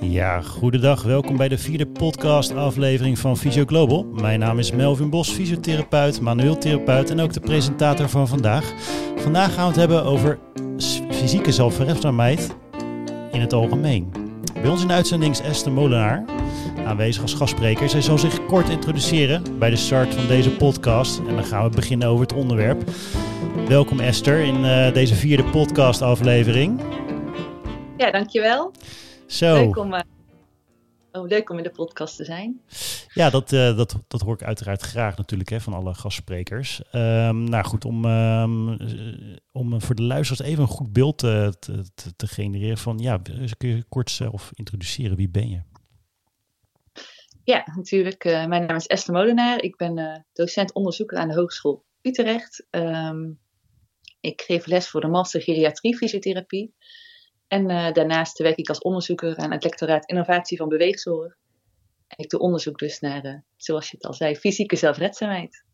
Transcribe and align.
Ja, 0.00 0.40
goedendag. 0.40 1.02
Welkom 1.02 1.36
bij 1.36 1.48
de 1.48 1.58
vierde 1.58 1.86
podcast 1.86 2.54
aflevering 2.54 3.18
van 3.18 3.36
Physio 3.36 3.64
Global. 3.66 4.04
Mijn 4.04 4.40
naam 4.40 4.58
is 4.58 4.72
Melvin 4.72 5.10
Bos, 5.10 5.30
fysiotherapeut, 5.30 6.20
manueel 6.20 6.58
therapeut 6.58 7.10
en 7.10 7.20
ook 7.20 7.32
de 7.32 7.40
presentator 7.40 8.08
van 8.08 8.28
vandaag. 8.28 8.72
Vandaag 9.16 9.54
gaan 9.54 9.62
we 9.62 9.70
het 9.70 9.76
hebben 9.76 10.04
over 10.04 10.38
fysieke 11.10 11.52
zelfverredzaamheid 11.52 12.56
in 13.32 13.40
het 13.40 13.52
algemeen. 13.52 14.12
Bij 14.54 14.70
ons 14.70 14.82
in 14.82 14.88
de 14.88 14.94
uitzending 14.94 15.32
is 15.32 15.40
Esther 15.40 15.72
Molenaar, 15.72 16.24
aanwezig 16.86 17.22
als 17.22 17.34
gastspreker. 17.34 17.88
Zij 17.88 18.02
zal 18.02 18.18
zich 18.18 18.46
kort 18.46 18.68
introduceren 18.68 19.58
bij 19.58 19.70
de 19.70 19.76
start 19.76 20.14
van 20.14 20.26
deze 20.26 20.50
podcast 20.50 21.18
en 21.18 21.34
dan 21.34 21.44
gaan 21.44 21.64
we 21.70 21.76
beginnen 21.76 22.08
over 22.08 22.26
het 22.26 22.34
onderwerp. 22.34 22.82
Welkom 23.68 24.00
Esther 24.00 24.40
in 24.40 24.64
uh, 24.64 24.92
deze 24.92 25.14
vierde 25.14 25.44
podcast 25.44 26.02
aflevering. 26.02 26.80
Ja, 27.96 28.10
dankjewel. 28.10 28.72
Zo. 29.26 29.54
Leuk 29.54 29.76
om, 29.76 29.94
uh, 29.94 30.00
oh, 31.12 31.26
leuk 31.26 31.50
om 31.50 31.56
in 31.56 31.62
de 31.62 31.70
podcast 31.70 32.16
te 32.16 32.24
zijn. 32.24 32.60
Ja, 33.14 33.30
dat, 33.30 33.52
uh, 33.52 33.76
dat, 33.76 33.96
dat 34.08 34.20
hoor 34.20 34.34
ik 34.34 34.42
uiteraard 34.42 34.82
graag 34.82 35.16
natuurlijk 35.16 35.50
hè, 35.50 35.60
van 35.60 35.72
alle 35.72 35.94
gastsprekers. 35.94 36.82
Um, 36.92 37.44
nou 37.44 37.64
goed, 37.64 37.84
om, 37.84 38.04
um, 38.04 38.76
om 39.52 39.80
voor 39.80 39.94
de 39.94 40.02
luisteraars 40.02 40.50
even 40.50 40.62
een 40.62 40.68
goed 40.68 40.92
beeld 40.92 41.18
te, 41.18 41.54
te, 41.58 42.16
te 42.16 42.26
genereren 42.26 42.78
van, 42.78 42.98
ja, 42.98 43.20
kun 43.56 43.68
je 43.68 43.84
kort 43.88 44.10
zelf 44.10 44.50
introduceren, 44.54 45.16
wie 45.16 45.30
ben 45.30 45.48
je? 45.48 45.62
Ja, 47.44 47.66
natuurlijk. 47.76 48.24
Uh, 48.24 48.46
mijn 48.46 48.66
naam 48.66 48.76
is 48.76 48.86
Esther 48.86 49.14
Molenaar. 49.14 49.62
Ik 49.62 49.76
ben 49.76 50.26
docent-onderzoeker 50.32 51.18
aan 51.18 51.28
de 51.28 51.34
Hogeschool 51.34 51.84
Utrecht. 52.00 52.66
Um, 52.70 53.40
ik 54.20 54.40
geef 54.40 54.66
les 54.66 54.88
voor 54.88 55.00
de 55.00 55.06
master 55.06 55.40
geriatrie 55.40 55.96
fysiotherapie. 55.96 56.74
En 57.48 57.70
uh, 57.70 57.92
daarnaast 57.92 58.38
werk 58.38 58.56
ik 58.56 58.68
als 58.68 58.78
onderzoeker 58.78 59.36
aan 59.36 59.52
het 59.52 59.64
lectoraat 59.64 60.06
innovatie 60.06 60.56
van 60.56 60.68
beweegzorg. 60.68 61.36
En 62.06 62.24
ik 62.24 62.30
doe 62.30 62.40
onderzoek 62.40 62.78
dus 62.78 63.00
naar, 63.00 63.24
uh, 63.24 63.34
zoals 63.56 63.90
je 63.90 63.96
het 63.96 64.06
al 64.06 64.14
zei, 64.14 64.36
fysieke 64.36 64.76
zelfredzaamheid. 64.76 65.64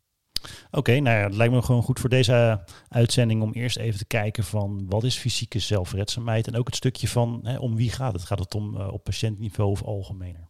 Oké, 0.43 0.77
okay, 0.77 0.99
nou 0.99 1.17
ja, 1.17 1.23
het 1.23 1.35
lijkt 1.35 1.53
me 1.53 1.61
gewoon 1.61 1.83
goed 1.83 1.99
voor 1.99 2.09
deze 2.09 2.63
uitzending 2.87 3.41
om 3.41 3.53
eerst 3.53 3.77
even 3.77 3.99
te 3.99 4.05
kijken 4.05 4.43
van 4.43 4.85
wat 4.89 5.03
is 5.03 5.17
fysieke 5.17 5.59
zelfredzaamheid 5.59 6.47
en 6.47 6.55
ook 6.55 6.65
het 6.65 6.75
stukje 6.75 7.07
van 7.07 7.39
hè, 7.43 7.57
om 7.57 7.75
wie 7.75 7.91
gaat 7.91 8.13
het? 8.13 8.23
Gaat 8.23 8.39
het 8.39 8.55
om 8.55 8.77
uh, 8.77 8.93
op 8.93 9.03
patiëntniveau 9.03 9.71
of 9.71 9.83
algemener? 9.83 10.49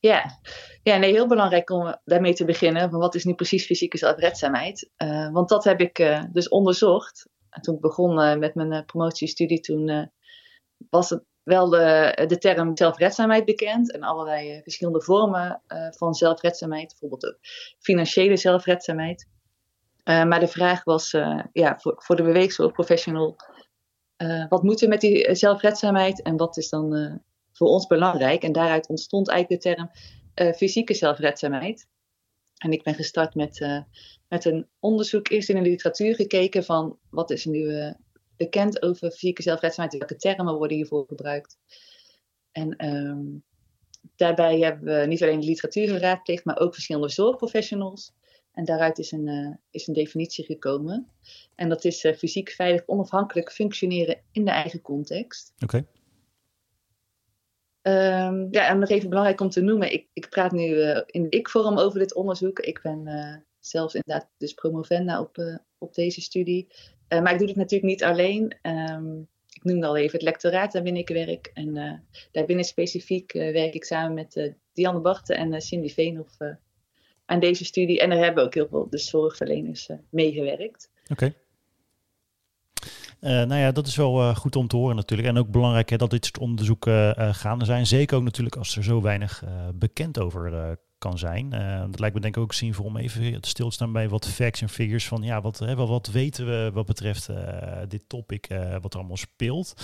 Ja, 0.00 0.40
ja 0.82 0.96
nee, 0.96 1.12
heel 1.12 1.28
belangrijk 1.28 1.70
om 1.70 1.96
daarmee 2.04 2.34
te 2.34 2.44
beginnen. 2.44 2.90
Van 2.90 2.98
wat 2.98 3.14
is 3.14 3.24
nu 3.24 3.34
precies 3.34 3.66
fysieke 3.66 3.98
zelfredzaamheid? 3.98 4.90
Uh, 4.96 5.32
want 5.32 5.48
dat 5.48 5.64
heb 5.64 5.80
ik 5.80 5.98
uh, 5.98 6.22
dus 6.32 6.48
onderzocht. 6.48 7.28
En 7.52 7.62
toen 7.62 7.74
ik 7.74 7.80
begon 7.80 8.20
uh, 8.20 8.36
met 8.36 8.54
mijn 8.54 8.84
promotiestudie, 8.84 9.60
toen 9.60 10.10
was 10.90 11.10
het 11.10 11.24
wel 11.42 11.68
de, 11.68 12.24
de 12.26 12.38
term 12.38 12.76
zelfredzaamheid 12.76 13.44
bekend. 13.44 13.92
En 13.92 14.02
allerlei 14.02 14.62
verschillende 14.62 15.02
vormen 15.02 15.62
van 15.90 16.14
zelfredzaamheid. 16.14 16.88
Bijvoorbeeld 16.88 17.26
ook 17.26 17.38
financiële 17.78 18.36
zelfredzaamheid. 18.36 19.28
maar 20.04 20.40
de 20.40 20.48
vraag 20.48 20.84
was 20.84 21.10
ja, 21.52 21.78
voor, 21.78 21.94
voor 21.96 22.16
de 22.16 22.22
beweegzorgprofessional. 22.22 23.36
wat 24.48 24.62
moet 24.62 24.82
er 24.82 24.88
met 24.88 25.00
die 25.00 25.34
zelfredzaamheid 25.34 26.22
en 26.22 26.36
wat 26.36 26.56
is 26.56 26.68
dan 26.68 27.20
voor 27.52 27.68
ons 27.68 27.86
belangrijk. 27.86 28.42
En 28.42 28.52
daaruit 28.52 28.88
ontstond 28.88 29.28
eigenlijk 29.28 29.62
de 29.62 29.68
term 29.68 29.90
fysieke 30.54 30.94
zelfredzaamheid. 30.94 31.88
En 32.62 32.72
ik 32.72 32.82
ben 32.82 32.94
gestart 32.94 33.34
met, 33.34 33.60
uh, 33.60 33.82
met 34.28 34.44
een 34.44 34.66
onderzoek, 34.78 35.28
eerst 35.28 35.48
in 35.48 35.62
de 35.62 35.70
literatuur 35.70 36.14
gekeken 36.14 36.64
van 36.64 36.98
wat 37.10 37.30
is 37.30 37.44
nu 37.44 37.58
uh, 37.58 37.92
bekend 38.36 38.82
over 38.82 39.10
fysieke 39.10 39.42
zelfredzaamheid, 39.42 39.98
welke 39.98 40.16
termen 40.16 40.54
worden 40.54 40.76
hiervoor 40.76 41.06
gebruikt. 41.06 41.58
En 42.52 42.86
um, 42.86 43.44
daarbij 44.16 44.58
hebben 44.58 45.00
we 45.00 45.06
niet 45.06 45.22
alleen 45.22 45.40
de 45.40 45.46
literatuur 45.46 45.88
geraadpleegd, 45.88 46.44
maar 46.44 46.58
ook 46.58 46.74
verschillende 46.74 47.08
zorgprofessionals. 47.08 48.12
En 48.52 48.64
daaruit 48.64 48.98
is 48.98 49.12
een, 49.12 49.58
is 49.70 49.86
een 49.86 49.94
definitie 49.94 50.44
gekomen. 50.44 51.08
En 51.54 51.68
dat 51.68 51.84
is 51.84 52.00
fysiek 52.16 52.50
veilig 52.50 52.82
onafhankelijk 52.86 53.52
functioneren 53.52 54.20
in 54.32 54.44
de 54.44 54.50
eigen 54.50 54.80
context. 54.80 55.52
Oké. 55.62 55.86
Um, 57.82 58.48
ja, 58.50 58.68
en 58.68 58.78
nog 58.78 58.88
even 58.88 59.08
belangrijk 59.08 59.40
om 59.40 59.50
te 59.50 59.60
noemen, 59.60 59.92
ik, 59.92 60.06
ik 60.12 60.28
praat 60.28 60.52
nu 60.52 60.68
uh, 60.68 61.00
in 61.06 61.26
ik-vorm 61.30 61.78
over 61.78 61.98
dit 61.98 62.14
onderzoek. 62.14 62.58
Ik 62.58 62.80
ben 62.82 63.06
uh, 63.06 63.36
zelfs 63.58 63.94
inderdaad 63.94 64.28
dus 64.38 64.52
promovenda 64.52 65.20
op, 65.20 65.38
uh, 65.38 65.56
op 65.78 65.94
deze 65.94 66.20
studie. 66.20 66.66
maar 67.08 67.32
ik 67.32 67.38
doe 67.38 67.46
dit 67.46 67.56
natuurlijk 67.56 67.90
niet 67.90 68.04
alleen. 68.04 68.56
Um, 68.62 69.28
ik 69.52 69.64
noemde 69.64 69.86
al 69.86 69.96
even 69.96 70.12
het 70.12 70.22
lectoraat 70.22 70.72
waarbinnen 70.72 71.02
ik 71.02 71.08
werk. 71.08 71.50
En 71.54 72.02
daarbinnen 72.32 72.64
specifiek 72.64 73.32
werk 73.32 73.74
ik 73.74 73.84
samen 73.84 74.14
met 74.14 74.54
Dianne 74.72 75.00
Barten 75.00 75.36
en 75.36 75.60
Cindy 75.60 75.88
Veenhoff 75.88 76.36
aan 77.24 77.40
deze 77.40 77.64
studie. 77.64 78.00
En 78.00 78.10
daar 78.10 78.18
hebben 78.18 78.44
ook 78.44 78.54
heel 78.54 78.68
veel 78.68 78.86
de 78.90 78.98
zorgverleners 78.98 79.88
meegewerkt. 80.10 80.90
Oké. 81.10 81.34
Uh, 83.22 83.30
nou 83.30 83.54
ja, 83.54 83.72
dat 83.72 83.86
is 83.86 83.96
wel 83.96 84.20
uh, 84.20 84.36
goed 84.36 84.56
om 84.56 84.66
te 84.66 84.76
horen 84.76 84.96
natuurlijk. 84.96 85.28
En 85.28 85.38
ook 85.38 85.50
belangrijk 85.50 85.90
hè, 85.90 85.96
dat 85.96 86.10
dit 86.10 86.24
soort 86.24 86.38
onderzoeken 86.38 87.20
uh, 87.20 87.34
gaande 87.34 87.64
zijn. 87.64 87.86
Zeker 87.86 88.16
ook 88.16 88.22
natuurlijk 88.22 88.56
als 88.56 88.76
er 88.76 88.84
zo 88.84 89.00
weinig 89.00 89.44
bekend 89.74 90.20
over 90.20 90.76
kan 90.98 91.18
zijn. 91.18 91.50
dat 91.90 91.98
lijkt 92.00 92.14
me 92.14 92.20
denk 92.20 92.36
ik 92.36 92.42
ook 92.42 92.52
zinvol 92.52 92.84
om 92.84 92.96
even 92.96 93.36
stil 93.40 93.68
te 93.68 93.74
staan 93.74 93.92
bij 93.92 94.08
wat 94.08 94.28
facts 94.28 94.60
en 94.60 94.68
figures 94.68 95.08
van 95.08 95.22
ja, 95.22 95.40
wat, 95.40 95.58
hè, 95.58 95.74
wat 95.74 96.06
weten 96.06 96.46
we 96.46 96.70
wat 96.74 96.86
betreft 96.86 97.28
dit 97.88 98.02
topic, 98.06 98.48
wat 98.80 98.92
er 98.92 98.98
allemaal 98.98 99.16
speelt. 99.16 99.74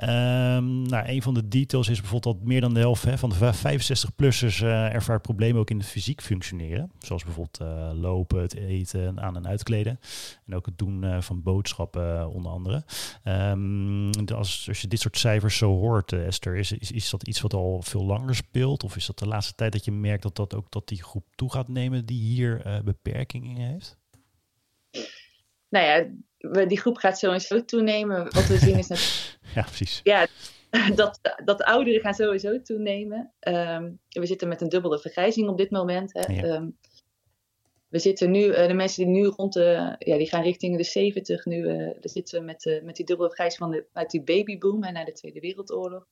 Um, 0.00 0.82
nou, 0.82 1.08
een 1.08 1.22
van 1.22 1.34
de 1.34 1.48
details 1.48 1.88
is 1.88 2.00
bijvoorbeeld 2.00 2.36
dat 2.38 2.46
meer 2.46 2.60
dan 2.60 2.74
de 2.74 2.80
helft 2.80 3.04
hè, 3.04 3.18
van 3.18 3.28
de 3.28 3.52
65-plussers 3.54 4.62
uh, 4.62 4.94
ervaart 4.94 5.22
problemen 5.22 5.60
ook 5.60 5.70
in 5.70 5.78
het 5.78 5.86
fysiek 5.86 6.22
functioneren. 6.22 6.90
Zoals 6.98 7.24
bijvoorbeeld 7.24 7.60
uh, 7.60 7.90
lopen, 7.94 8.42
het 8.42 8.54
eten, 8.56 9.20
aan- 9.20 9.36
en 9.36 9.46
uitkleden. 9.46 10.00
En 10.46 10.54
ook 10.54 10.66
het 10.66 10.78
doen 10.78 11.02
uh, 11.02 11.20
van 11.20 11.42
boodschappen 11.42 12.28
onder 12.28 12.52
andere. 12.52 12.84
Um, 13.24 14.10
als, 14.34 14.68
als 14.68 14.80
je 14.80 14.88
dit 14.88 15.00
soort 15.00 15.18
cijfers 15.18 15.56
zo 15.56 15.78
hoort, 15.78 16.12
Esther, 16.12 16.56
is, 16.56 16.72
is, 16.72 17.10
dat 17.10 17.26
iets 17.26 17.40
wat 17.40 17.54
al 17.54 17.82
veel 17.82 18.04
langer 18.04 18.34
speelt? 18.34 18.84
Of 18.84 18.96
is 18.96 19.06
dat 19.06 19.18
de 19.18 19.26
laatste 19.26 19.54
tijd 19.54 19.72
dat 19.72 19.84
je 19.84 19.92
merkt 19.92 20.22
dat 20.22 20.36
dat 20.36 20.54
ook 20.54 20.70
dat 20.70 20.88
die 20.88 21.02
groep 21.02 21.26
toe 21.34 21.52
gaat 21.52 21.68
nemen 21.68 22.06
die 22.06 22.20
hier 22.20 22.82
beperkingen 22.84 23.56
in 23.56 23.62
heeft? 23.62 23.98
Nou 25.68 25.84
ja, 25.84 26.06
die 26.66 26.80
groep 26.80 26.96
gaat 26.96 27.18
sowieso 27.18 27.64
toenemen. 27.64 28.24
Wat 28.24 28.46
we 28.46 28.58
zien 28.58 28.78
is 28.78 28.86
dat. 28.86 28.98
ja, 29.54 29.62
precies. 29.62 30.00
Ja, 30.02 30.26
dat, 30.94 31.20
dat 31.44 31.62
ouderen 31.62 32.00
gaan 32.00 32.14
sowieso 32.14 32.62
toenemen. 32.62 33.32
Um, 33.40 33.98
we 34.08 34.26
zitten 34.26 34.48
met 34.48 34.60
een 34.60 34.68
dubbele 34.68 34.98
vergrijzing 34.98 35.48
op 35.48 35.58
dit 35.58 35.70
moment. 35.70 36.12
Hè. 36.12 36.32
Ja. 36.32 36.42
Um, 36.42 36.76
we 37.88 37.98
zitten 37.98 38.30
nu, 38.30 38.44
uh, 38.44 38.66
de 38.66 38.74
mensen 38.74 39.04
die 39.04 39.12
nu 39.12 39.26
rond 39.26 39.52
de, 39.52 39.94
ja, 39.98 40.16
die 40.16 40.28
gaan 40.28 40.42
richting 40.42 40.76
de 40.76 40.84
70 40.84 41.44
nu. 41.44 41.56
Uh, 41.56 41.90
zitten 42.00 42.38
we 42.38 42.44
met, 42.44 42.64
uh, 42.64 42.82
met 42.82 42.96
die 42.96 43.06
dubbele 43.06 43.28
vergrijzing 43.28 43.62
van 43.62 43.70
de, 43.70 43.86
uit 43.92 44.10
die 44.10 44.22
babyboom 44.22 44.82
en 44.82 44.92
naar 44.92 45.04
de 45.04 45.12
Tweede 45.12 45.40
Wereldoorlog. 45.40 46.06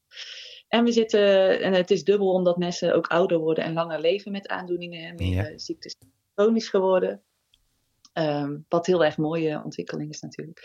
En 0.69 0.85
we 0.85 0.93
zitten, 0.93 1.61
en 1.61 1.73
het 1.73 1.91
is 1.91 2.05
dubbel 2.05 2.33
omdat 2.33 2.57
mensen 2.57 2.95
ook 2.95 3.07
ouder 3.07 3.39
worden 3.39 3.65
en 3.65 3.73
langer 3.73 4.01
leven 4.01 4.33
met 4.33 4.49
aandoeningen 4.49 5.09
en 5.09 5.15
meer 5.15 5.51
ja. 5.51 5.59
ziektes 5.59 5.97
chronisch 6.35 6.69
geworden. 6.69 7.23
Um, 8.19 8.65
wat 8.69 8.87
heel 8.87 9.05
erg 9.05 9.17
mooie 9.17 9.61
ontwikkeling 9.65 10.11
is 10.11 10.21
natuurlijk. 10.21 10.61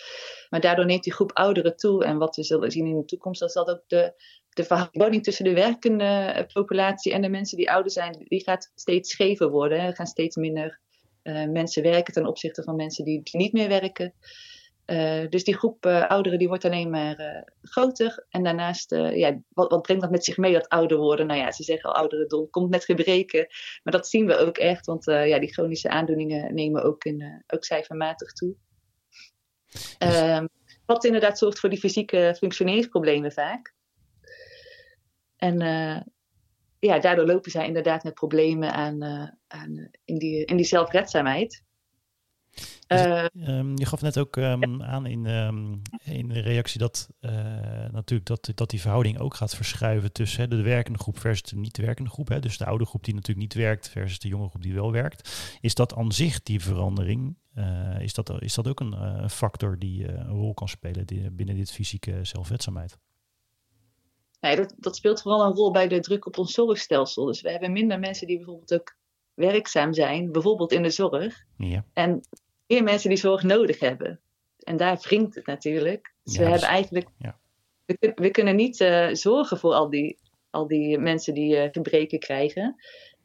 Maar 0.50 0.60
daardoor 0.60 0.86
neemt 0.86 1.04
die 1.04 1.14
groep 1.14 1.32
ouderen 1.34 1.76
toe. 1.76 2.06
En 2.06 2.18
wat 2.18 2.36
we 2.36 2.44
zullen 2.44 2.72
zien 2.72 2.86
in 2.86 2.98
de 2.98 3.06
toekomst, 3.06 3.44
is 3.44 3.54
dat 3.54 3.70
ook 3.70 3.84
de, 3.88 4.14
de 4.50 4.64
verhouding 4.64 5.24
tussen 5.24 5.46
de 5.46 5.54
werkende 5.54 6.48
populatie 6.54 7.14
en 7.14 7.22
de 7.22 7.30
mensen 7.30 7.58
die 7.58 7.72
ouder 7.72 7.92
zijn, 7.92 8.26
die 8.28 8.44
gaat 8.44 8.72
steeds 8.76 9.12
schever 9.12 9.50
worden. 9.50 9.80
Er 9.80 9.96
gaan 9.96 10.08
steeds 10.08 10.36
minder 10.36 10.80
uh, 11.24 11.46
mensen 11.46 11.84
werken 11.84 12.14
ten 12.14 12.26
opzichte 12.26 12.64
van 12.64 12.76
mensen 12.76 13.06
die 13.06 13.22
niet 13.32 13.54
meer 13.54 13.68
werken. 13.68 14.14
Uh, 14.90 15.30
dus 15.30 15.44
die 15.44 15.58
groep 15.58 15.86
uh, 15.86 16.08
ouderen 16.08 16.40
die 16.40 16.48
wordt 16.48 16.66
alleen 16.66 16.90
maar 16.90 17.20
uh, 17.20 17.42
groter. 17.62 18.26
En 18.30 18.44
daarnaast, 18.44 18.92
ja, 18.96 19.40
wat, 19.50 19.72
wat, 19.72 19.82
brengt 19.82 20.02
dat 20.02 20.12
met 20.12 20.24
zich 20.24 20.38
mee, 20.38 20.54
dat 20.54 20.70
ouder 20.70 20.98
worden? 20.98 21.28
Nou 21.28 21.40
ja, 21.40 21.52
ze 21.52 21.64
zeggen 21.64 21.90
al 21.90 21.96
ouderdom 21.96 22.50
komt 22.50 22.70
met 22.70 22.86
gebreken. 22.86 23.48
Maar 23.84 23.94
dat 23.94 24.08
zien 24.08 24.26
we 24.26 24.38
ook 24.38 24.58
echt, 24.58 24.86
want 24.86 25.06
ja, 25.06 25.40
die 25.40 25.54
chronische 25.54 25.90
aandoeningen 25.90 26.54
nemen 26.54 26.84
ook, 26.84 27.04
in, 27.04 27.44
ook 27.48 27.64
cijfermatig 27.64 28.34
toe. 28.34 28.56
Dus... 29.98 30.48
wat 30.86 31.06
inderdaad 31.06 31.38
zorgt 31.38 31.60
voor 31.60 31.70
die 31.70 31.80
fysieke 31.80 32.36
functioneringsproblemen 32.38 33.32
vaak. 33.32 33.74
En 35.36 35.60
ja, 36.80 37.00
daardoor 37.00 37.26
lopen 37.26 37.52
zij 37.52 37.66
inderdaad 37.66 38.04
met 38.04 38.14
problemen 38.14 38.74
aan, 38.74 39.04
aan 39.48 39.90
in, 40.06 40.18
die, 40.18 40.46
in 40.46 40.56
die 40.56 40.66
zelfredzaamheid. 40.66 41.64
Dus, 42.90 43.30
um, 43.48 43.78
je 43.78 43.86
gaf 43.86 44.02
net 44.02 44.20
ook 44.20 44.36
um, 44.36 44.84
aan 44.84 45.06
in, 45.06 45.26
um, 45.26 45.82
in 46.04 46.28
de 46.28 46.40
reactie 46.40 46.80
dat 46.80 47.10
uh, 47.22 47.32
natuurlijk 47.92 48.26
dat, 48.26 48.52
dat 48.56 48.70
die 48.70 48.82
verhouding 48.82 49.20
ook 49.20 49.34
gaat 49.34 49.56
verschuiven 49.56 50.12
tussen 50.12 50.42
hè, 50.42 50.48
de 50.48 50.62
werkende 50.62 51.00
groep 51.00 51.20
versus 51.20 51.50
de 51.50 51.56
niet 51.56 51.78
werkende 51.78 52.10
groep. 52.10 52.28
Hè, 52.28 52.40
dus 52.40 52.58
de 52.58 52.66
oude 52.66 52.86
groep 52.86 53.04
die 53.04 53.14
natuurlijk 53.14 53.40
niet 53.40 53.54
werkt 53.54 53.90
versus 53.90 54.20
de 54.20 54.28
jonge 54.28 54.50
groep 54.50 54.62
die 54.62 54.74
wel 54.74 54.92
werkt. 54.92 55.58
Is 55.62 55.76
dat 55.76 55.96
aan 55.96 56.12
zich 56.12 56.44
die 56.44 56.62
verandering? 56.62 57.38
Uh, 57.56 58.02
is, 58.02 58.14
dat, 58.14 58.42
is 58.42 58.54
dat 58.54 58.68
ook 58.68 58.80
een 58.80 58.94
uh, 58.94 59.28
factor 59.28 59.80
die 59.80 60.08
een 60.08 60.28
rol 60.28 60.54
kan 60.54 60.70
spelen 60.70 61.06
die, 61.06 61.32
binnen 61.32 61.56
dit 61.56 61.72
fysieke 61.72 62.20
zelfredzaamheid? 62.22 62.98
Nee, 64.40 64.56
dat, 64.56 64.76
dat 64.78 64.96
speelt 64.96 65.22
vooral 65.22 65.46
een 65.46 65.56
rol 65.56 65.72
bij 65.72 65.88
de 65.88 66.00
druk 66.00 66.26
op 66.26 66.38
ons 66.38 66.54
zorgstelsel. 66.54 67.26
Dus 67.26 67.42
we 67.42 67.52
hebben 67.52 67.72
minder 67.72 68.00
mensen 68.00 68.28
die 68.28 68.38
bijvoorbeeld 68.38 68.74
ook 68.74 68.98
werkzaam 69.34 69.94
zijn, 69.94 70.32
bijvoorbeeld 70.32 70.72
in 70.72 70.84
de 70.84 70.90
zorg. 70.90 71.46
Ja. 71.58 71.86
En 71.94 72.22
meer 72.70 72.84
mensen 72.84 73.10
die 73.10 73.18
zorg 73.18 73.44
nodig 73.44 73.80
hebben. 73.80 74.20
En 74.60 74.78
daar 74.78 74.98
wringt 75.02 75.36
het 75.36 75.46
natuurlijk. 75.46 76.14
Dus 76.24 76.34
Ja, 76.34 76.40
we 76.40 76.46
dus- 76.46 76.54
hebben 76.54 76.70
eigenlijk. 76.70 77.08
ja. 77.18 77.38
We, 77.86 77.98
kun- 77.98 78.14
we 78.16 78.30
kunnen 78.30 78.56
niet 78.56 78.82
eh, 78.82 79.08
zorgen 79.12 79.58
voor 79.58 79.74
al 79.74 79.90
die, 79.90 80.18
al 80.50 80.68
die 80.68 80.98
mensen 80.98 81.34
die 81.34 81.56
eh, 81.58 81.70
gebreken 81.72 82.20
krijgen. 82.20 82.76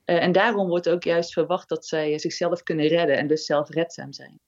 Eh, 0.04 0.22
en 0.22 0.32
daarom 0.32 0.68
wordt 0.68 0.88
ook 0.88 1.02
juist 1.02 1.32
verwacht 1.32 1.68
dat 1.68 1.86
zij 1.86 2.18
zichzelf 2.18 2.62
kunnen 2.62 2.86
redden 2.86 3.16
en 3.16 3.26
dus 3.26 3.44
zelfredzaam 3.46 4.12
zijn. 4.12 4.40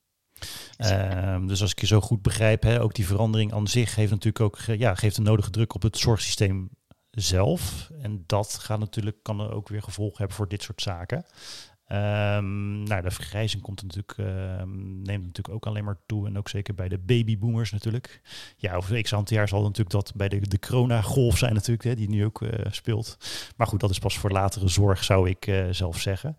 Ehm, 0.77 1.47
dus 1.47 1.61
als 1.63 1.71
ik 1.71 1.81
je 1.81 1.87
zo 1.87 2.01
goed 2.01 2.23
begrijp, 2.23 2.63
hè, 2.63 2.83
ook 2.83 2.95
die 2.95 3.07
verandering 3.07 3.53
aan 3.53 3.67
zich 3.67 3.95
heeft 3.95 4.11
natuurlijk 4.11 4.41
ook 4.45 4.59
ja, 4.79 4.95
geeft 4.95 5.17
een 5.17 5.23
nodige 5.23 5.51
druk 5.51 5.75
op 5.75 5.83
het 5.83 5.99
zorgsysteem 5.99 6.69
zelf. 7.11 7.91
En 8.03 8.25
dat 8.27 8.55
gaat 8.55 8.79
natuurlijk, 8.79 9.17
kan 9.23 9.41
er 9.41 9.53
ook 9.53 9.69
weer 9.69 9.83
gevolgen 9.83 10.19
hebben 10.19 10.37
voor 10.37 10.49
dit 10.49 10.63
soort 10.63 10.83
zaken. 10.83 11.25
Ehm, 11.87 12.83
nou, 12.83 13.03
de 13.03 13.11
vergrijzing 13.11 13.63
komt 13.63 13.83
natuurlijk, 13.83 14.15
ehm, 14.19 15.03
neemt 15.03 15.25
natuurlijk 15.25 15.55
ook 15.55 15.67
alleen 15.67 15.85
maar 15.85 15.99
toe. 16.07 16.27
En 16.27 16.39
ook 16.39 16.49
zeker 16.49 16.75
bij 16.75 16.89
de 16.89 16.99
babyboomers 16.99 17.73
natuurlijk. 17.73 18.21
Ja, 18.57 18.75
over 18.75 19.03
x 19.03 19.15
aantal 19.15 19.37
jaar 19.37 19.49
zal 19.49 19.63
natuurlijk 19.63 19.91
dat 19.91 20.13
bij 20.15 20.29
de, 20.29 20.41
de 20.41 20.59
corona-golf 20.59 21.39
zijn 21.39 21.55
natuurlijk, 21.55 21.85
hè, 21.85 21.95
die 21.95 22.09
nu 22.09 22.25
ook 22.25 22.43
eh, 22.43 22.73
speelt. 22.73 23.17
Maar 23.57 23.67
goed, 23.67 23.81
dat 23.81 23.91
is 23.91 23.99
pas 23.99 24.19
voor 24.19 24.31
latere 24.31 24.69
zorg, 24.69 25.05
zou 25.05 25.29
ik 25.29 25.47
eh, 25.47 25.67
zelf 25.71 26.01
zeggen. 26.01 26.37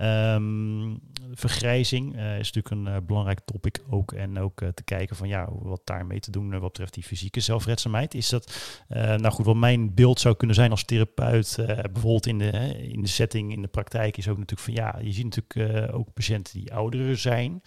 Ehm, 0.00 0.94
vergrijzing 1.32 2.16
eh, 2.16 2.38
is 2.38 2.52
natuurlijk 2.52 2.70
een 2.70 2.94
eh, 2.94 3.06
belangrijk 3.06 3.40
topic 3.44 3.82
ook. 3.90 4.12
En 4.12 4.38
ook 4.38 4.60
eh, 4.60 4.68
te 4.68 4.82
kijken 4.82 5.16
van 5.16 5.28
ja, 5.28 5.48
wat 5.52 5.80
daarmee 5.84 6.20
te 6.20 6.30
doen 6.30 6.50
wat 6.50 6.60
betreft 6.60 6.94
die 6.94 7.02
fysieke 7.02 7.40
zelfredzaamheid. 7.40 8.14
Is 8.14 8.28
dat, 8.28 8.82
nou 8.88 9.30
goed, 9.30 9.44
wat 9.44 9.56
mijn 9.56 9.94
beeld 9.94 10.20
zou 10.20 10.36
kunnen 10.36 10.56
zijn 10.56 10.70
als 10.70 10.84
therapeut, 10.84 11.54
bijvoorbeeld 11.66 12.26
in 12.26 12.38
de, 12.38 12.50
in 12.88 13.02
de 13.02 13.08
setting, 13.08 13.52
in 13.52 13.62
de 13.62 13.68
praktijk, 13.68 14.16
is 14.16 14.28
ook 14.28 14.38
natuurlijk 14.38 14.68
van 14.68 14.84
ja, 14.84 14.98
je 15.02 15.12
ziet 15.12 15.24
natuurlijk 15.24 15.94
ook 15.94 16.12
patiënten 16.12 16.60
die 16.60 16.74
ouder 16.74 17.18
zijn. 17.18 17.62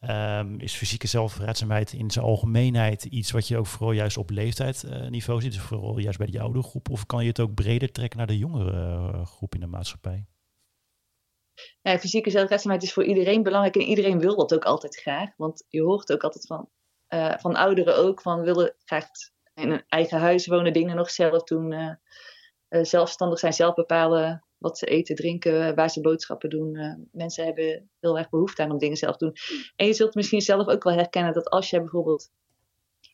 Ehm, 0.00 0.54
is 0.58 0.74
fysieke 0.74 1.06
zelfredzaamheid 1.06 1.92
in 1.92 2.10
zijn 2.10 2.24
algemeenheid 2.24 3.04
iets 3.04 3.30
wat 3.30 3.48
je 3.48 3.58
ook 3.58 3.66
vooral 3.66 3.92
juist 3.92 4.16
op 4.16 4.30
leeftijdsniveau 4.30 5.40
ziet, 5.40 5.52
dus 5.52 5.60
vooral 5.60 5.98
juist 5.98 6.18
bij 6.18 6.26
die 6.26 6.40
oudere 6.40 6.64
groep? 6.64 6.90
Of 6.90 7.06
kan 7.06 7.22
je 7.22 7.28
het 7.28 7.40
ook 7.40 7.54
breder 7.54 7.92
trekken 7.92 8.18
naar 8.18 8.26
de 8.26 8.38
jongere 8.38 9.24
groep 9.24 9.54
in 9.54 9.60
de 9.60 9.66
maatschappij? 9.66 10.26
Ja, 11.82 11.98
fysieke 11.98 12.30
zelfredzaamheid 12.30 12.82
is 12.82 12.92
voor 12.92 13.04
iedereen 13.04 13.42
belangrijk 13.42 13.76
en 13.76 13.82
iedereen 13.82 14.20
wil 14.20 14.36
dat 14.36 14.54
ook 14.54 14.64
altijd 14.64 14.96
graag. 14.96 15.30
Want 15.36 15.64
je 15.68 15.82
hoort 15.82 16.12
ook 16.12 16.22
altijd 16.22 16.46
van, 16.46 16.68
eh, 17.06 17.38
van 17.38 17.54
ouderen 17.54 17.96
ook 17.96 18.20
van 18.20 18.42
willen 18.42 18.74
graag 18.84 19.08
in 19.54 19.70
een 19.70 19.84
eigen 19.88 20.18
huis 20.18 20.46
wonen, 20.46 20.72
dingen 20.72 20.96
nog 20.96 21.10
zelf 21.10 21.42
doen, 21.42 21.72
eh, 21.72 21.92
eh, 22.68 22.84
zelfstandig 22.84 23.38
zijn, 23.38 23.52
zelf 23.52 23.74
bepalen 23.74 24.46
wat 24.58 24.78
ze 24.78 24.86
eten, 24.86 25.16
drinken, 25.16 25.74
waar 25.74 25.90
ze 25.90 26.00
boodschappen 26.00 26.50
doen. 26.50 26.76
Eh, 26.76 26.94
mensen 27.12 27.44
hebben 27.44 27.90
heel 28.00 28.18
erg 28.18 28.28
behoefte 28.28 28.62
aan 28.62 28.70
om 28.70 28.78
dingen 28.78 28.96
zelf 28.96 29.16
te 29.16 29.24
doen. 29.24 29.36
En 29.76 29.86
je 29.86 29.92
zult 29.92 30.14
misschien 30.14 30.40
zelf 30.40 30.66
ook 30.66 30.84
wel 30.84 30.94
herkennen 30.94 31.32
dat 31.32 31.50
als 31.50 31.70
je 31.70 31.80
bijvoorbeeld 31.80 32.30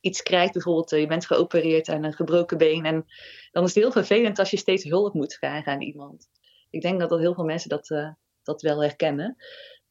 iets 0.00 0.22
krijgt, 0.22 0.52
bijvoorbeeld 0.52 0.92
eh, 0.92 1.00
je 1.00 1.06
bent 1.06 1.26
geopereerd 1.26 1.88
aan 1.88 2.04
een 2.04 2.12
gebroken 2.12 2.58
been, 2.58 2.84
en 2.84 3.04
dan 3.52 3.64
is 3.64 3.74
het 3.74 3.82
heel 3.82 3.92
vervelend 3.92 4.38
als 4.38 4.50
je 4.50 4.56
steeds 4.56 4.84
hulp 4.84 5.14
moet 5.14 5.34
vragen 5.34 5.72
aan 5.72 5.80
iemand. 5.80 6.28
Ik 6.70 6.80
denk 6.80 7.00
dat, 7.00 7.08
dat 7.08 7.20
heel 7.20 7.34
veel 7.34 7.44
mensen 7.44 7.68
dat, 7.68 7.90
eh, 7.90 8.08
dat 8.42 8.62
wel 8.62 8.82
herkennen. 8.82 9.36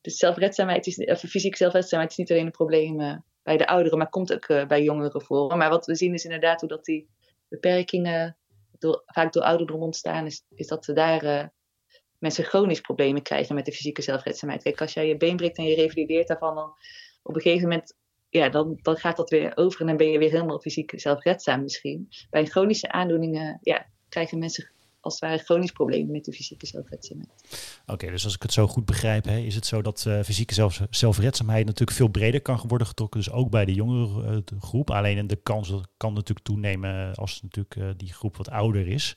Dus 0.01 0.17
zelfredzaamheid 0.17 0.87
is, 0.87 0.97
of 0.97 1.19
fysieke 1.19 1.57
zelfredzaamheid 1.57 2.11
is 2.11 2.17
niet 2.17 2.31
alleen 2.31 2.45
een 2.45 2.51
probleem 2.51 2.99
eh, 2.99 3.17
bij 3.43 3.57
de 3.57 3.67
ouderen, 3.67 3.97
maar 3.97 4.09
komt 4.09 4.33
ook 4.33 4.45
eh, 4.45 4.67
bij 4.67 4.83
jongeren 4.83 5.21
voor. 5.21 5.57
Maar 5.57 5.69
wat 5.69 5.85
we 5.85 5.95
zien 5.95 6.13
is 6.13 6.23
inderdaad 6.23 6.59
hoe 6.59 6.69
dat 6.69 6.85
die 6.85 7.09
beperkingen 7.47 8.37
door, 8.79 9.03
vaak 9.05 9.33
door 9.33 9.43
ouderdom 9.43 9.81
ontstaan, 9.81 10.25
is, 10.25 10.43
is 10.55 10.67
dat 10.67 10.85
ze 10.85 10.93
daar 10.93 11.23
eh, 11.23 11.47
mensen 12.17 12.43
chronisch 12.43 12.81
problemen 12.81 13.21
krijgen 13.21 13.55
met 13.55 13.65
de 13.65 13.71
fysieke 13.71 14.01
zelfredzaamheid. 14.01 14.63
Kijk, 14.63 14.81
als 14.81 14.93
jij 14.93 15.07
je 15.07 15.17
been 15.17 15.35
breekt 15.35 15.57
en 15.57 15.65
je 15.65 15.75
revalideert 15.75 16.27
daarvan, 16.27 16.55
dan 16.55 16.73
op 17.23 17.35
een 17.35 17.41
gegeven 17.41 17.67
moment 17.67 17.95
ja, 18.29 18.49
dan, 18.49 18.79
dan 18.81 18.97
gaat 18.97 19.17
dat 19.17 19.29
weer 19.29 19.57
over 19.57 19.81
en 19.81 19.87
dan 19.87 19.97
ben 19.97 20.11
je 20.11 20.17
weer 20.17 20.31
helemaal 20.31 20.59
fysiek 20.59 20.91
zelfredzaam 20.95 21.61
misschien. 21.61 22.07
Bij 22.29 22.45
chronische 22.45 22.91
aandoeningen 22.91 23.59
ja, 23.61 23.85
krijgen 24.09 24.39
mensen 24.39 24.71
als 25.01 25.13
het 25.13 25.29
ware 25.29 25.37
chronisch 25.43 25.71
problemen 25.71 26.11
met 26.11 26.25
de 26.25 26.33
fysieke 26.33 26.65
zelfredzaamheid. 26.65 27.79
Oké, 27.85 28.11
dus 28.11 28.23
als 28.23 28.35
ik 28.35 28.41
het 28.41 28.53
zo 28.53 28.67
goed 28.67 28.85
begrijp, 28.85 29.25
hè, 29.25 29.37
is 29.37 29.55
het 29.55 29.65
zo 29.65 29.81
dat 29.81 30.05
eh, 30.05 30.19
fysieke 30.23 30.53
zelf, 30.53 30.81
zelfredzaamheid 30.89 31.65
natuurlijk 31.65 31.97
veel 31.97 32.07
breder 32.07 32.41
kan 32.41 32.61
worden 32.67 32.87
getrokken. 32.87 33.19
Dus 33.19 33.31
ook 33.31 33.49
bij 33.49 33.65
de 33.65 33.73
jongere 33.73 34.23
eh, 34.23 34.37
de 34.45 34.59
groep. 34.59 34.89
Alleen 34.91 35.27
de 35.27 35.35
kans 35.35 35.73
kan 35.97 36.13
natuurlijk 36.13 36.45
toenemen 36.45 37.15
als 37.15 37.41
natuurlijk 37.41 37.75
eh, 37.75 37.89
die 37.97 38.13
groep 38.13 38.37
wat 38.37 38.49
ouder 38.49 38.87
is. 38.87 39.15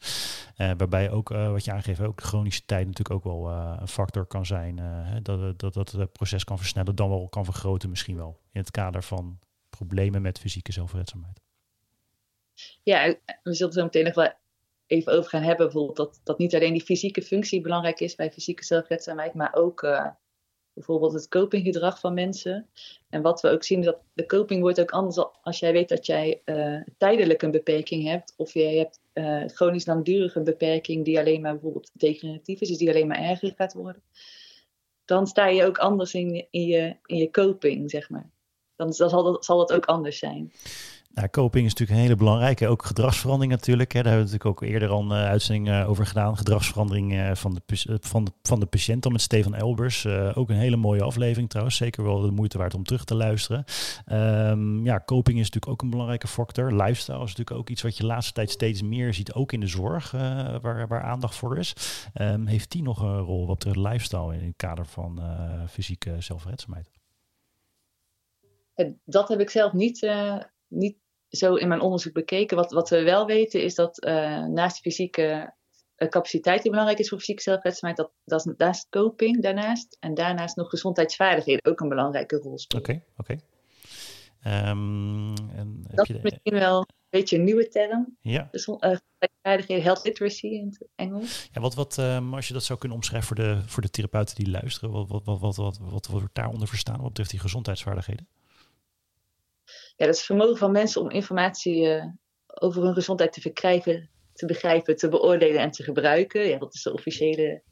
Eh, 0.57 0.71
waarbij 0.77 1.11
ook, 1.11 1.31
eh, 1.31 1.51
wat 1.51 1.65
je 1.65 1.73
aangeeft, 1.73 2.01
ook 2.01 2.21
chronische 2.23 2.63
tijd 2.67 2.87
natuurlijk 2.87 3.17
ook 3.17 3.25
wel 3.25 3.51
eh, 3.51 3.77
een 3.81 3.89
factor 3.89 4.27
kan 4.27 4.47
zijn. 4.47 4.79
eh, 4.79 5.17
dat, 5.23 5.59
dat 5.59 5.75
dat 5.75 5.91
het 5.93 6.13
proces 6.13 6.45
kan 6.45 6.59
versnellen, 6.59 6.95
dan 6.97 7.09
wel 7.09 7.29
kan 7.29 7.45
vergroten 7.45 7.91
misschien 7.91 8.17
wel. 8.17 8.41
In 8.53 8.61
het 8.61 8.71
kader 8.71 9.03
van 9.03 9.39
problemen 9.71 10.23
met 10.23 10.39
fysieke 10.39 10.73
zelfredzaamheid. 10.73 11.41
Ja, 12.83 13.15
we 13.43 13.55
zullen 13.55 13.73
zo 13.73 13.83
meteen 13.83 14.05
nog 14.05 14.15
wel 14.15 14.33
even 14.95 15.13
over 15.13 15.31
gaan 15.31 15.43
hebben. 15.43 15.67
Bijvoorbeeld 15.67 15.97
dat, 15.97 16.21
dat 16.25 16.39
niet 16.39 16.55
alleen 16.55 16.73
die 16.73 16.83
fysieke 16.83 17.23
functie 17.23 17.61
belangrijk 17.61 18.01
is 18.01 18.15
bij 18.15 18.33
fysieke 18.33 18.65
zelfredzaamheid, 18.65 19.35
maar 19.35 19.55
ook 19.55 19.83
uh, 19.83 20.07
bijvoorbeeld 20.75 21.13
het 21.13 21.29
copinggedrag 21.29 22.01
van 22.01 22.15
mensen. 22.15 22.69
En 23.09 23.23
wat 23.23 23.41
we 23.41 23.49
ook 23.49 23.65
zien, 23.65 23.79
is 23.79 23.85
dat 23.85 23.99
de 24.13 24.27
coping 24.27 24.61
wordt 24.61 24.81
ook 24.81 24.91
anders 24.91 25.27
als 25.43 25.59
jij 25.59 25.73
weet 25.73 25.89
dat 25.89 26.07
jij 26.07 26.43
uh, 26.45 26.81
tijdelijk 26.99 27.43
een 27.43 27.51
beperking 27.51 28.05
hebt. 28.05 28.35
Of 28.37 28.53
jij 28.55 28.77
hebt 28.77 29.01
uh, 29.15 29.45
chronisch 29.47 29.87
langdurige 29.87 30.43
beperking 30.43 31.05
die 31.05 31.19
alleen 31.19 31.41
maar 31.41 31.53
bijvoorbeeld 31.53 31.91
degeneratief 31.93 32.61
is, 32.61 32.69
dus 32.69 32.79
die 32.79 32.89
alleen 32.89 33.07
maar 33.07 33.21
erger 33.21 33.53
gaat 33.57 33.73
worden. 33.73 34.03
Dan 35.05 35.27
sta 35.27 35.47
je 35.47 35.65
ook 35.65 35.79
anders 35.79 36.15
in, 36.15 36.47
in, 36.51 36.67
je, 36.67 36.97
in 37.07 37.17
je 37.17 37.31
coping, 37.31 37.91
zeg 37.91 38.11
maar. 38.11 38.31
Dan, 38.77 38.93
dan 38.97 39.11
zal, 39.11 39.23
dat, 39.23 39.45
zal 39.45 39.59
dat 39.59 39.73
ook 39.73 39.85
anders 39.85 40.19
zijn. 40.19 40.53
Nou, 41.15 41.29
coping 41.29 41.65
is 41.65 41.71
natuurlijk 41.71 41.99
een 41.99 42.05
hele 42.05 42.17
belangrijke, 42.17 42.69
ook 42.69 42.85
gedragsverandering 42.85 43.53
natuurlijk. 43.53 43.93
Hè. 43.93 44.03
Daar 44.03 44.13
hebben 44.13 44.31
we 44.31 44.33
natuurlijk 44.33 44.63
ook 44.63 44.69
eerder 44.69 44.89
al 44.89 45.01
een 45.01 45.23
uh, 45.23 45.29
uitzending 45.29 45.69
uh, 45.69 45.89
over 45.89 46.07
gedaan. 46.07 46.37
Gedragsverandering 46.37 47.13
uh, 47.13 47.35
van, 47.35 47.55
de, 47.55 47.99
van, 48.01 48.25
de, 48.25 48.31
van 48.43 48.61
de 48.61 48.67
patiënt 48.67 49.03
dan 49.03 49.13
met 49.13 49.21
Stefan 49.21 49.55
Elbers. 49.55 50.07
ook 50.07 50.49
een 50.49 50.57
hele 50.57 50.77
mooie 50.77 51.03
aflevering 51.03 51.49
trouwens. 51.49 51.77
Zeker 51.77 52.05
wel 52.05 52.21
de 52.21 52.31
moeite 52.31 52.59
waard 52.59 52.75
om 52.75 52.85
terug 52.85 53.05
te 53.05 53.15
luisteren. 53.15 53.65
Um, 54.13 54.85
ja, 54.85 55.03
coping 55.05 55.39
is 55.39 55.45
natuurlijk 55.45 55.73
ook 55.73 55.83
een 55.83 55.91
belangrijke 55.91 56.27
factor. 56.27 56.73
Lifestyle 56.73 57.17
is 57.23 57.35
natuurlijk 57.37 57.57
ook 57.57 57.71
iets 57.71 57.83
wat 57.83 57.97
je 57.97 58.03
de 58.03 58.09
laatste 58.09 58.33
tijd 58.33 58.51
steeds 58.51 58.83
meer 58.83 59.15
ziet. 59.15 59.33
Ook 59.33 59.53
in 59.53 59.61
de 59.61 59.67
zorg, 59.67 60.11
waar, 60.61 60.89
waar 60.89 61.03
aandacht 61.03 61.35
voor 61.35 61.59
is. 61.59 61.75
Um, 62.21 62.47
heeft 62.47 62.71
die 62.71 62.83
nog 62.83 63.03
een 63.03 63.19
rol 63.19 63.47
wat 63.47 63.59
betreft 63.59 63.89
lifestyle 63.89 64.35
in 64.35 64.47
het 64.47 64.57
kader 64.57 64.87
van 64.87 65.21
fysieke 65.69 66.17
zelfredzaamheid? 66.19 66.91
Dat 69.05 69.29
heb 69.29 69.41
ik 69.41 69.51
zelf 69.51 69.73
niet, 69.73 70.13
niet 70.69 71.03
zo 71.35 71.55
in 71.55 71.69
mijn 71.69 71.81
onderzoek 71.81 72.13
bekeken. 72.13 72.57
Wat, 72.57 72.73
wat 72.73 72.89
we 72.89 73.03
wel 73.03 73.27
weten 73.27 73.63
is 73.63 73.75
dat 73.75 74.05
uh, 74.05 74.13
naast 74.47 74.81
fysieke 74.81 75.55
uh, 75.97 76.09
capaciteit 76.09 76.63
die 76.63 76.71
belangrijk 76.71 77.01
is 77.01 77.09
voor 77.09 77.19
fysieke 77.19 77.43
zelfredzaamheid, 77.43 77.97
dat, 77.97 78.11
dat 78.25 78.47
is 78.47 78.53
naast 78.57 78.89
coping 78.91 79.43
daarnaast 79.43 79.97
en 80.01 80.15
daarnaast 80.15 80.57
nog 80.57 80.69
gezondheidsvaardigheden 80.69 81.73
ook 81.73 81.81
een 81.81 81.89
belangrijke 81.89 82.37
rol 82.37 82.59
spelen. 82.59 82.83
Oké, 82.83 82.93
okay, 82.93 83.07
oké. 83.17 83.33
Okay. 83.33 84.69
Um, 84.71 85.35
dat 85.95 86.09
is 86.09 86.21
misschien 86.23 86.59
wel 86.59 86.79
een 86.79 86.87
beetje 87.11 87.37
een 87.37 87.45
nieuwe 87.45 87.69
term. 87.69 88.17
Ja. 88.21 88.49
Gezondheidsvaardigheden, 88.51 89.83
health 89.83 90.05
literacy 90.05 90.47
in 90.47 90.67
het 90.67 90.89
Engels. 90.95 91.49
Ja, 91.53 91.61
wat, 91.61 91.75
wat 91.75 91.97
um, 91.97 92.35
als 92.35 92.49
je 92.49 92.53
dat 92.53 92.65
zou 92.65 92.79
kunnen 92.79 92.99
omschrijven 92.99 93.27
voor 93.27 93.37
de, 93.37 93.63
voor 93.67 93.83
de 93.83 93.91
therapeuten 93.91 94.35
die 94.35 94.51
luisteren, 94.51 94.91
wat, 94.91 95.09
wat, 95.09 95.25
wat, 95.25 95.41
wat, 95.41 95.57
wat, 95.57 95.79
wat 95.79 96.07
wordt 96.07 96.35
daaronder 96.35 96.69
verstaan 96.69 96.97
wat 96.97 97.09
betreft 97.09 97.31
die 97.31 97.41
gezondheidsvaardigheden? 97.41 98.29
Ja, 99.97 100.07
dat 100.07 100.15
is 100.15 100.17
het 100.17 100.27
vermogen 100.27 100.57
van 100.57 100.73
mensen 100.73 101.01
om 101.01 101.11
informatie 101.11 101.87
uh, 101.87 102.05
over 102.47 102.83
hun 102.83 102.95
gezondheid 102.95 103.33
te 103.33 103.41
verkrijgen, 103.41 104.11
te 104.33 104.47
begrijpen, 104.47 104.97
te 104.97 105.09
beoordelen 105.09 105.61
en 105.61 105.71
te 105.71 105.83
gebruiken. 105.83 106.49
Ja, 106.49 106.59
dat 106.59 106.75
is 106.75 106.83
de 106.83 106.93
officiële 106.93 107.63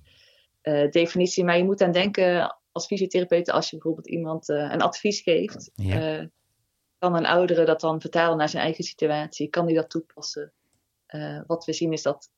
uh, 0.63 0.91
definitie. 0.91 1.45
Maar 1.45 1.57
je 1.57 1.65
moet 1.65 1.83
aan 1.83 1.93
denken 1.93 2.57
als 2.73 2.87
fysiotherapeut, 2.87 3.51
als 3.51 3.71
je 3.71 3.77
bijvoorbeeld 3.77 4.09
iemand 4.09 4.49
uh, 4.49 4.71
een 4.73 4.83
advies 4.83 5.21
geeft, 5.21 5.71
ja. 5.75 6.29
kan 6.99 7.17
een 7.17 7.27
oudere 7.27 7.65
dat 7.65 7.81
dan 7.81 8.01
vertalen 8.01 8.39
naar 8.39 8.49
zijn 8.49 8.63
eigen 8.63 8.85
situatie? 8.85 9.49
Kan 9.49 9.67
die 9.67 9.77
dat 9.77 9.91
toepassen? 9.91 10.53
wat 11.47 11.65
we 11.65 11.73
zien 11.73 11.93
is 11.93 12.03
dat, 12.03 12.31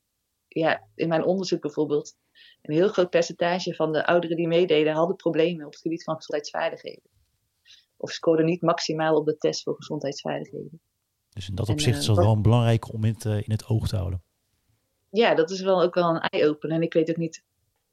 ja, 0.48 0.86
in 0.94 1.08
mijn 1.08 1.24
onderzoek 1.24 1.60
bijvoorbeeld, 1.60 2.16
een 2.62 2.74
heel 2.74 2.88
groot 2.88 3.10
percentage 3.10 3.74
van 3.74 3.92
de 3.92 4.06
ouderen 4.06 4.36
die 4.36 4.48
meededen 4.48 4.94
hadden 4.94 5.16
problemen 5.16 5.66
op 5.66 5.72
het 5.72 5.80
gebied 5.80 6.04
van 6.04 6.14
gezondheidsvaardigheden 6.14 7.13
of 8.04 8.11
scoren 8.11 8.44
niet 8.44 8.62
maximaal 8.62 9.16
op 9.16 9.26
de 9.26 9.37
test 9.37 9.62
voor 9.62 9.75
gezondheidsvaardigheden. 9.76 10.80
Dus 11.28 11.49
in 11.49 11.54
dat 11.54 11.68
opzicht 11.68 11.94
en, 11.94 12.00
is 12.00 12.06
dat 12.06 12.16
wel 12.16 12.40
belangrijk 12.40 12.92
om 12.92 13.04
het 13.04 13.25
in 13.25 13.50
het 13.50 13.66
oog 13.66 13.88
te 13.88 13.96
houden. 13.96 14.23
Ja, 15.11 15.34
dat 15.34 15.50
is 15.50 15.61
wel 15.61 15.82
ook 15.82 15.94
wel 15.94 16.08
een 16.08 16.20
eye-opener. 16.20 16.76
En 16.76 16.82
ik 16.82 16.92
weet 16.92 17.11
ook 17.11 17.16
niet 17.16 17.44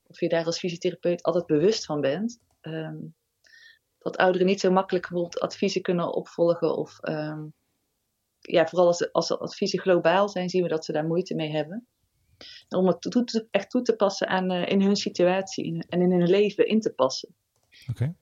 of 0.08 0.20
je 0.20 0.30
daar 0.30 0.46
als 0.46 0.60
fysiotherapeut 0.60 1.24
altijd 1.24 1.46
bewust 1.46 1.86
van 1.86 2.02
bent. 2.02 2.40
Um, 2.62 3.16
dat 4.00 4.18
ouderen 4.18 4.48
niet 4.48 4.60
zo 4.60 4.72
makkelijk 4.72 5.10
bijvoorbeeld 5.10 5.40
adviezen 5.40 5.82
kunnen 5.82 6.14
opvolgen 6.14 6.78
of 6.78 7.00
um, 7.02 7.54
ja, 8.40 8.68
vooral 8.68 8.88
als, 8.88 9.12
als 9.12 9.28
de 9.28 9.38
adviezen 9.38 9.80
globaal 9.80 10.30
zijn, 10.30 10.50
zien 10.50 10.64
we 10.64 10.70
dat 10.70 10.86
ze 10.86 10.92
daar 10.92 11.06
moeite 11.06 11.36
mee 11.36 11.52
hebben. 11.52 11.88
Om 12.70 12.88
het 12.88 13.02
toe 13.02 13.24
te, 13.24 13.48
echt 13.52 13.70
toe 13.70 13.82
te 13.82 13.96
passen 13.96 14.28
aan, 14.28 14.52
in 14.52 14.82
hun 14.82 14.96
situatie 14.96 15.86
en 15.90 16.02
in 16.02 16.12
hun 16.12 16.30
leven 16.30 16.68
in 16.68 16.80
te 16.80 16.94
passen. 16.94 17.36
Oké. 17.90 18.16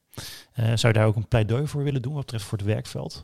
Zou 0.60 0.94
je 0.94 1.00
daar 1.00 1.06
ook 1.08 1.16
een 1.16 1.28
pleidooi 1.28 1.68
voor 1.68 1.84
willen 1.84 2.02
doen 2.02 2.14
wat 2.14 2.22
betreft 2.22 2.44
voor 2.44 2.58
het 2.58 2.68
werkveld? 2.68 3.24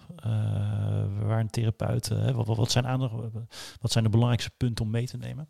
waar 1.20 1.40
een 1.40 1.50
therapeut, 1.50 2.08
wat, 2.34 2.48
wat, 2.48 2.72
zijn 2.72 2.86
andere, 2.86 3.32
wat 3.82 3.92
zijn 3.92 4.04
de 4.04 4.10
belangrijkste 4.10 4.52
punten 4.58 4.86
om 4.86 4.92
mee 4.92 5.06
te 5.06 5.18
nemen? 5.18 5.48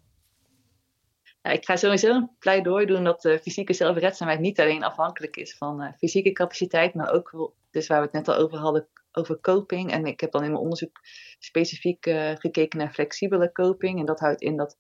Ik 1.42 1.66
ga 1.66 1.76
sowieso 1.76 2.10
een 2.10 2.30
pleidooi 2.40 2.86
doen 2.86 3.04
dat 3.04 3.22
fysieke 3.42 3.74
zelfredzaamheid 3.74 4.40
niet 4.40 4.60
alleen 4.60 4.84
afhankelijk 4.84 5.36
is 5.36 5.58
van 5.58 5.94
fysieke 5.98 6.32
capaciteit, 6.32 6.94
maar 6.94 7.12
ook, 7.12 7.54
dus 7.72 7.88
waar 7.88 7.98
we 8.00 8.04
het 8.04 8.14
net 8.14 8.28
al 8.28 8.36
over 8.36 8.58
hadden, 8.58 8.88
over 9.12 9.40
coping. 9.40 9.92
En 9.92 10.06
ik 10.06 10.20
heb 10.20 10.32
dan 10.32 10.44
in 10.44 10.52
mijn 10.52 10.64
onderzoek 10.64 11.00
specifiek 11.40 12.10
gekeken 12.40 12.80
naar 12.80 12.94
flexibele 12.94 13.52
coping. 13.52 14.00
En 14.00 14.06
dat 14.06 14.20
houdt 14.20 14.42
in 14.42 14.58
dat 14.58 14.78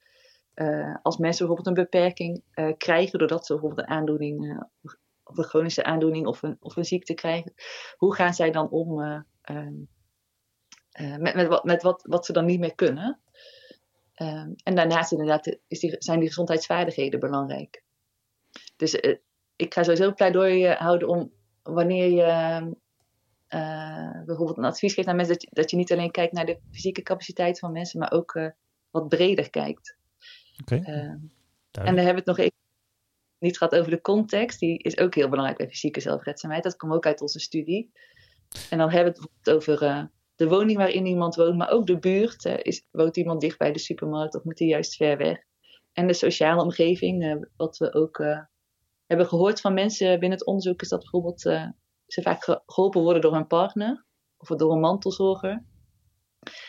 als 1.02 1.18
mensen 1.18 1.48
bijvoorbeeld 1.48 1.78
een 1.78 1.84
beperking 1.84 2.44
krijgen, 2.78 3.20
doordat 3.20 3.46
ze 3.46 3.54
bijvoorbeeld 3.54 3.88
een 3.88 3.96
aandoening, 3.96 4.66
of 5.26 5.38
een 5.38 5.44
chronische 5.44 5.84
aandoening 5.84 6.28
of 6.28 6.44
een, 6.44 6.58
of 6.60 6.76
een 6.76 6.86
ziekte 6.86 7.14
krijgen, 7.14 7.54
hoe 7.98 8.16
gaan 8.16 8.34
zij 8.34 8.52
dan 8.52 8.70
om 8.70 9.02
ehm, 9.42 9.74
met, 11.22 11.36
met, 11.36 11.48
wat, 11.48 11.64
met 11.64 11.82
wat, 11.82 12.06
wat 12.08 12.26
ze 12.26 12.34
dan 12.34 12.46
niet 12.46 12.60
meer 12.60 12.76
kunnen? 12.76 13.20
Um, 14.22 14.56
en 14.64 14.76
daarnaast 14.76 15.12
inderdaad 15.12 15.58
is 15.68 15.80
die, 15.80 15.96
zijn 16.00 16.20
die 16.20 16.28
gezondheidsvaardigheden 16.28 17.20
belangrijk. 17.20 17.84
Dus 18.76 18.94
uh, 18.94 19.16
ik 19.56 19.74
ga 19.74 19.84
sowieso 19.84 20.08
een 20.08 20.14
pleidooi 20.14 20.68
houden 20.68 21.08
om 21.08 21.32
wanneer 21.64 22.10
je 22.10 22.26
uh, 23.50 24.26
bijvoorbeeld 24.26 24.58
een 24.58 24.66
advies 24.66 24.94
geeft 24.94 25.08
aan 25.08 25.16
mensen, 25.16 25.34
dat 25.34 25.44
je, 25.44 25.50
dat 25.52 25.72
je, 25.72 25.78
niet 25.78 25.92
alleen 25.92 26.12
kijkt 26.12 26.34
naar 26.34 26.46
de 26.46 26.60
fysieke 26.72 27.02
capaciteit 27.02 27.60
van 27.60 27.72
mensen, 27.72 28.00
maar 28.00 28.12
ook 28.12 28.54
wat 28.92 29.08
breder 29.08 29.50
kijkt. 29.50 29.98
Oké. 30.62 30.76
Okay. 30.76 30.94
Ehm, 30.94 31.18
en 31.72 31.96
dan 31.96 32.06
hebben 32.06 32.24
we 32.24 32.32
het 32.32 32.38
nog 32.38 32.38
even 32.38 32.65
niet 33.46 33.58
gehad 33.58 33.76
over 33.76 33.92
de 33.92 34.02
context. 34.02 34.60
Die 34.60 34.78
is 34.78 34.98
ook 34.98 35.16
heel 35.16 35.30
belangrijk 35.30 35.58
bij 35.58 35.68
fysieke 35.68 36.00
zelfredzaamheid. 36.00 36.64
Dat 36.64 36.76
komt 36.76 36.94
ook 36.94 37.06
uit 37.06 37.22
onze 37.22 37.40
studie. 37.40 37.92
En 38.70 38.78
dan 38.78 38.90
hebben 38.90 39.14
we 39.14 39.20
het 39.20 39.30
bijvoorbeeld 39.44 39.56
over 39.56 40.10
de 40.36 40.48
woning 40.48 40.78
waarin 40.78 41.06
iemand 41.06 41.36
woont, 41.36 41.58
maar 41.58 41.70
ook 41.70 41.88
de 41.88 42.00
buurt. 42.00 42.46
Uh, 42.46 42.54
is, 42.62 42.88
woont 42.92 43.18
iemand 43.18 43.42
dicht 43.42 43.58
bij 43.58 43.72
de 43.72 43.80
supermarkt 43.80 44.36
of 44.36 44.44
moet 44.44 44.60
hij 44.60 44.68
juist 44.68 44.96
ver 44.96 45.18
weg? 45.18 45.38
En 45.94 46.08
de 46.08 46.14
sociale 46.14 46.62
omgeving, 46.62 47.24
uh, 47.24 47.36
wat 47.56 47.78
we 47.78 47.94
ook 47.94 48.24
hebben 49.06 49.28
gehoord 49.28 49.62
van 49.62 49.74
mensen 49.74 50.20
binnen 50.20 50.38
het 50.38 50.48
onderzoek, 50.48 50.82
is 50.82 50.90
dat 50.90 51.00
bijvoorbeeld 51.00 51.42
ze 52.08 52.22
vaak 52.22 52.62
geholpen 52.66 53.02
worden 53.02 53.22
door 53.22 53.34
hun 53.34 53.48
partner 53.48 54.06
of 54.38 54.48
door 54.48 54.72
een 54.72 54.80
mantelzorger. 54.80 55.64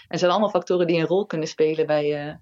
En 0.09 0.19
zijn 0.19 0.31
allemaal 0.31 0.51
factoren 0.51 0.87
die 0.87 0.99
een 0.99 1.07
rol 1.07 1.27
kunnen 1.27 1.49
spelen 1.49 1.87
bij 1.87 2.39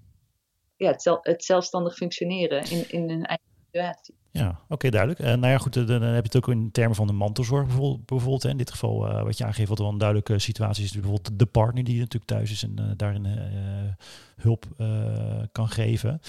ja, 0.75 0.91
het, 0.91 1.19
het, 1.21 1.43
zelfstandig 1.43 1.95
functioneren 1.95 2.69
in, 2.69 2.89
in 2.89 3.09
hun 3.09 3.23
eigen 3.23 3.45
situatie. 3.65 4.15
Ja, 4.37 4.59
oké, 4.69 4.89
duidelijk. 4.89 5.19
Uh, 5.19 5.25
nou 5.27 5.47
ja, 5.47 5.57
goed, 5.57 5.73
dan, 5.73 5.85
dan 5.85 6.01
heb 6.01 6.25
je 6.25 6.37
het 6.37 6.37
ook 6.37 6.49
in 6.49 6.71
termen 6.71 6.95
van 6.95 7.07
de 7.07 7.13
mantelzorg 7.13 7.67
bijvoorbeeld. 7.67 8.43
hè. 8.43 8.49
In 8.49 8.57
dit 8.57 8.71
geval, 8.71 9.09
uh, 9.09 9.23
wat 9.23 9.37
je 9.37 9.45
aangeeft, 9.45 9.69
wat 9.69 9.79
wel 9.79 9.89
een 9.89 9.97
duidelijke 9.97 10.39
situatie 10.39 10.83
is, 10.83 10.91
bijvoorbeeld 10.91 11.39
de 11.39 11.45
partner 11.45 11.83
die 11.83 11.99
natuurlijk 11.99 12.25
thuis 12.25 12.51
is 12.51 12.63
en 12.63 12.93
daarin 12.97 13.27
hulp 14.35 14.65
kan 15.51 15.69
geven. 15.69 16.21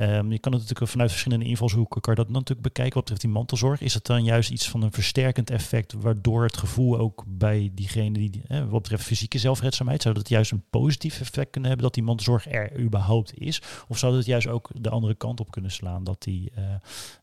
Um, 0.00 0.32
je 0.32 0.38
kan 0.38 0.52
het 0.52 0.60
natuurlijk 0.60 0.90
vanuit 0.90 1.10
verschillende 1.10 1.44
invalshoeken 1.44 2.00
kan 2.00 2.14
je 2.14 2.22
dat 2.22 2.32
natuurlijk 2.32 2.62
bekijken. 2.62 2.94
Wat 2.94 3.02
betreft 3.02 3.20
die 3.20 3.30
mantelzorg, 3.30 3.80
is 3.80 3.94
het 3.94 4.06
dan 4.06 4.24
juist 4.24 4.50
iets 4.50 4.68
van 4.68 4.82
een 4.82 4.92
versterkend 4.92 5.50
effect, 5.50 5.92
waardoor 5.92 6.42
het 6.42 6.56
gevoel 6.56 6.98
ook 6.98 7.24
bij 7.26 7.70
diegene 7.74 8.18
die, 8.18 8.42
eh, 8.48 8.64
wat 8.68 8.82
betreft 8.82 9.02
fysieke 9.02 9.38
zelfredzaamheid, 9.38 10.02
zou 10.02 10.14
dat 10.14 10.28
juist 10.28 10.50
een 10.50 10.64
positief 10.70 11.20
effect 11.20 11.50
kunnen 11.50 11.68
hebben 11.68 11.86
dat 11.86 11.94
die 11.94 12.04
mantelzorg 12.04 12.50
er 12.52 12.80
überhaupt 12.80 13.38
is? 13.38 13.62
Of 13.88 13.98
zou 13.98 14.16
het 14.16 14.26
juist 14.26 14.46
ook 14.46 14.70
de 14.74 14.90
andere 14.90 15.14
kant 15.14 15.40
op 15.40 15.50
kunnen 15.50 15.70
slaan, 15.70 16.04
dat 16.04 16.22
die, 16.22 16.52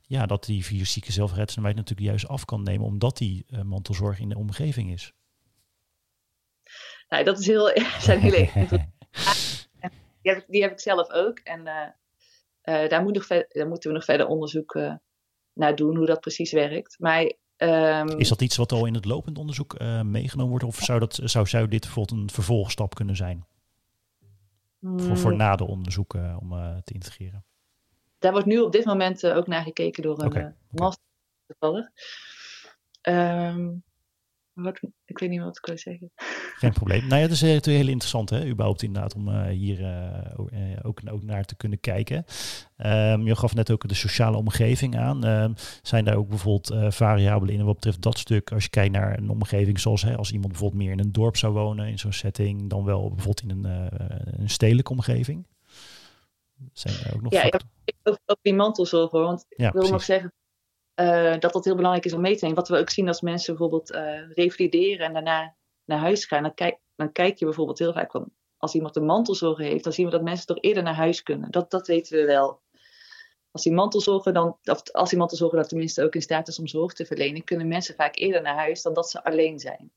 ja, 0.08 0.26
dat 0.26 0.46
die 0.46 0.64
fysieke 0.64 1.12
zelfredzaamheid 1.12 1.76
natuurlijk 1.76 2.08
juist 2.08 2.28
af 2.28 2.46
kan 2.46 2.64
nemen, 2.64 2.86
omdat 2.86 3.18
die 3.18 3.46
uh, 3.50 3.62
mantelzorg 3.62 4.20
in 4.20 4.30
de 4.30 4.38
omgeving 4.38 4.92
is? 4.92 5.14
Nou, 7.10 7.24
dat 7.24 7.40
is 7.40 7.48
heel, 7.48 7.72
zijn 8.00 8.20
hele 8.20 8.50
die, 10.22 10.32
heb 10.32 10.38
ik, 10.38 10.46
die 10.48 10.62
heb 10.62 10.72
ik 10.72 10.80
zelf 10.80 11.12
ook. 11.12 11.40
En 11.40 11.60
uh, 11.60 12.90
daar, 12.90 13.04
moet 13.04 13.14
nog 13.14 13.28
daar, 13.28 13.68
moeten 13.68 13.90
we 13.90 13.96
nog 13.96 14.06
verder 14.06 14.28
onderzoek 14.28 14.80
naar 15.54 15.76
doen, 15.76 15.96
hoe 15.96 16.06
dat 16.06 16.20
precies 16.20 16.52
werkt. 16.52 17.00
Maar, 17.00 17.34
um, 17.58 18.08
is 18.20 18.30
dat 18.30 18.42
iets 18.42 18.56
wat 18.56 18.72
al 18.72 18.86
in 18.86 18.94
het 18.94 19.06
lopend 19.06 19.38
onderzoek 19.38 19.80
meegenomen 20.04 20.50
wordt? 20.50 20.66
Of 20.66 20.76
zou, 20.76 21.00
dat, 21.00 21.20
zou, 21.24 21.48
zou 21.48 21.68
dit 21.68 21.82
bijvoorbeeld 21.82 22.20
een 22.20 22.30
vervolgstap 22.30 22.96
kunnen 22.96 23.16
zijn? 23.16 23.46
Hmm. 24.80 25.00
Voor, 25.00 25.18
voor 25.18 25.36
na 25.36 25.56
de 25.56 25.66
onderzoeken 25.68 26.38
om 26.40 26.50
te 26.84 26.94
integreren? 26.94 27.46
Daar 28.26 28.34
wordt 28.34 28.48
nu 28.48 28.60
op 28.60 28.72
dit 28.72 28.86
moment 28.86 29.28
ook 29.28 29.48
naar 29.48 29.64
gekeken 29.64 30.04
door 30.04 30.20
een 30.20 30.26
okay. 30.26 30.54
master 30.72 31.04
toevallig. 31.48 31.88
Um, 33.02 33.84
wat, 34.54 34.80
ik 35.06 35.20
weet 35.20 35.30
niet 35.30 35.42
wat 35.42 35.58
ik 35.58 35.66
wil 35.66 35.78
zeggen. 35.78 36.12
Geen 36.62 36.74
probleem. 36.74 37.00
Nou 37.00 37.16
ja, 37.16 37.22
het 37.22 37.32
is 37.32 37.42
natuurlijk 37.42 37.66
heel 37.66 37.88
interessant, 37.88 38.30
hè, 38.30 38.48
überhaupt 38.48 38.84
inderdaad, 38.84 39.16
om 39.16 39.28
uh, 39.28 39.48
hier 39.48 39.80
uh, 39.80 40.80
ook, 40.84 41.00
ook, 41.12 41.24
naar 41.24 41.46
te 41.46 41.56
kunnen 41.56 41.80
kijken. 41.80 42.26
Um, 42.86 43.28
je 43.28 43.36
gaf 43.36 43.56
net 43.56 43.72
ook 43.72 43.88
de 43.88 43.94
sociale 43.94 44.38
omgeving 44.38 44.98
aan. 44.98 45.26
Um, 45.26 45.54
zijn 45.82 46.06
daar 46.06 46.16
ook 46.16 46.30
bijvoorbeeld 46.30 46.72
uh, 46.72 46.92
variabelen 46.92 47.54
in 47.54 47.66
wat 47.66 47.76
betreft 47.76 48.02
dat 48.02 48.18
stuk? 48.18 48.52
Als 48.52 48.64
je 48.64 48.70
kijkt 48.70 48.94
naar 48.94 49.18
een 49.18 49.30
omgeving 49.30 49.80
zoals 49.80 50.02
hè, 50.02 50.16
als 50.16 50.32
iemand 50.32 50.52
bijvoorbeeld 50.52 50.82
meer 50.82 50.92
in 50.92 51.00
een 51.00 51.12
dorp 51.12 51.38
zou 51.38 51.54
wonen, 51.54 51.88
in 51.88 52.00
zo'n 52.00 52.14
setting, 52.14 52.70
dan 52.70 52.84
wel 52.84 53.10
bijvoorbeeld 53.10 53.42
in 53.42 53.50
een, 53.50 53.90
een 54.40 54.50
stedelijke 54.50 54.92
omgeving? 54.92 55.46
Zijn 56.74 56.96
er 56.96 57.16
ook 57.16 57.22
nog 57.22 57.32
ja, 57.32 57.44
ik 57.44 57.54
heb 58.04 58.20
ook 58.26 58.40
die 58.42 58.54
mantelzorg 58.54 59.12
hoor, 59.12 59.24
want 59.24 59.46
ja, 59.50 59.68
ik 59.68 59.72
wil 59.72 59.72
precies. 59.72 59.92
nog 59.92 60.04
zeggen, 60.04 60.34
uh, 60.96 61.40
dat 61.40 61.54
dat 61.54 61.66
heel 61.66 61.76
belangrijk 61.76 62.06
is 62.06 62.14
om 62.14 62.22
mee 62.22 62.34
te 62.34 62.42
nemen. 62.42 62.58
Wat 62.58 62.70
we 62.70 62.78
ook 62.78 62.90
zien 62.90 63.08
als 63.08 63.22
mensen 63.22 63.56
bijvoorbeeld 63.56 63.92
uh, 63.92 64.32
revalideren 64.34 65.06
en 65.06 65.14
daarna 65.14 65.56
naar 65.86 66.00
huis 66.00 66.26
gaan, 66.26 66.44
dan 66.44 66.54
kijk, 66.54 66.80
dan 66.96 67.12
kijk 67.12 67.40
je 67.40 67.46
bijvoorbeeld 67.46 67.80
heel 67.80 67.94
vaak 67.94 68.12
van, 68.12 68.32
als 68.58 68.74
iemand 68.74 68.96
een 68.96 69.06
mantelzorger 69.06 69.66
heeft, 69.66 69.84
dan 69.84 69.94
zien 69.94 70.06
we 70.06 70.12
dat 70.12 70.22
mensen 70.22 70.48
toch 70.48 70.62
eerder 70.62 70.84
naar 70.84 70.96
huis 70.96 71.24
kunnen. 71.24 71.52
Dat, 71.52 71.72
dat 71.72 71.88
weten 71.88 72.18
we 72.18 72.26
wel. 72.26 72.62
Als 73.52 73.64
die 73.64 73.74
mantelzorger 73.74 74.34
dan, 74.34 74.58
of 74.64 74.92
als 74.92 75.10
die 75.10 75.18
mantelzorger 75.20 75.60
dat 75.60 75.70
tenminste 75.70 76.04
ook 76.04 76.16
in 76.16 76.22
staat 76.22 76.48
is 76.48 76.60
om 76.60 76.68
zorg 76.68 76.94
te 76.94 77.06
verlenen, 77.06 77.44
kunnen 77.44 77.68
mensen 77.68 77.96
vaak 77.96 78.16
eerder 78.16 78.42
naar 78.42 78.56
huis 78.56 78.82
dan 78.82 78.94
dat 78.94 79.10
ze 79.10 79.24
alleen 79.24 79.60
zijn. 79.60 79.92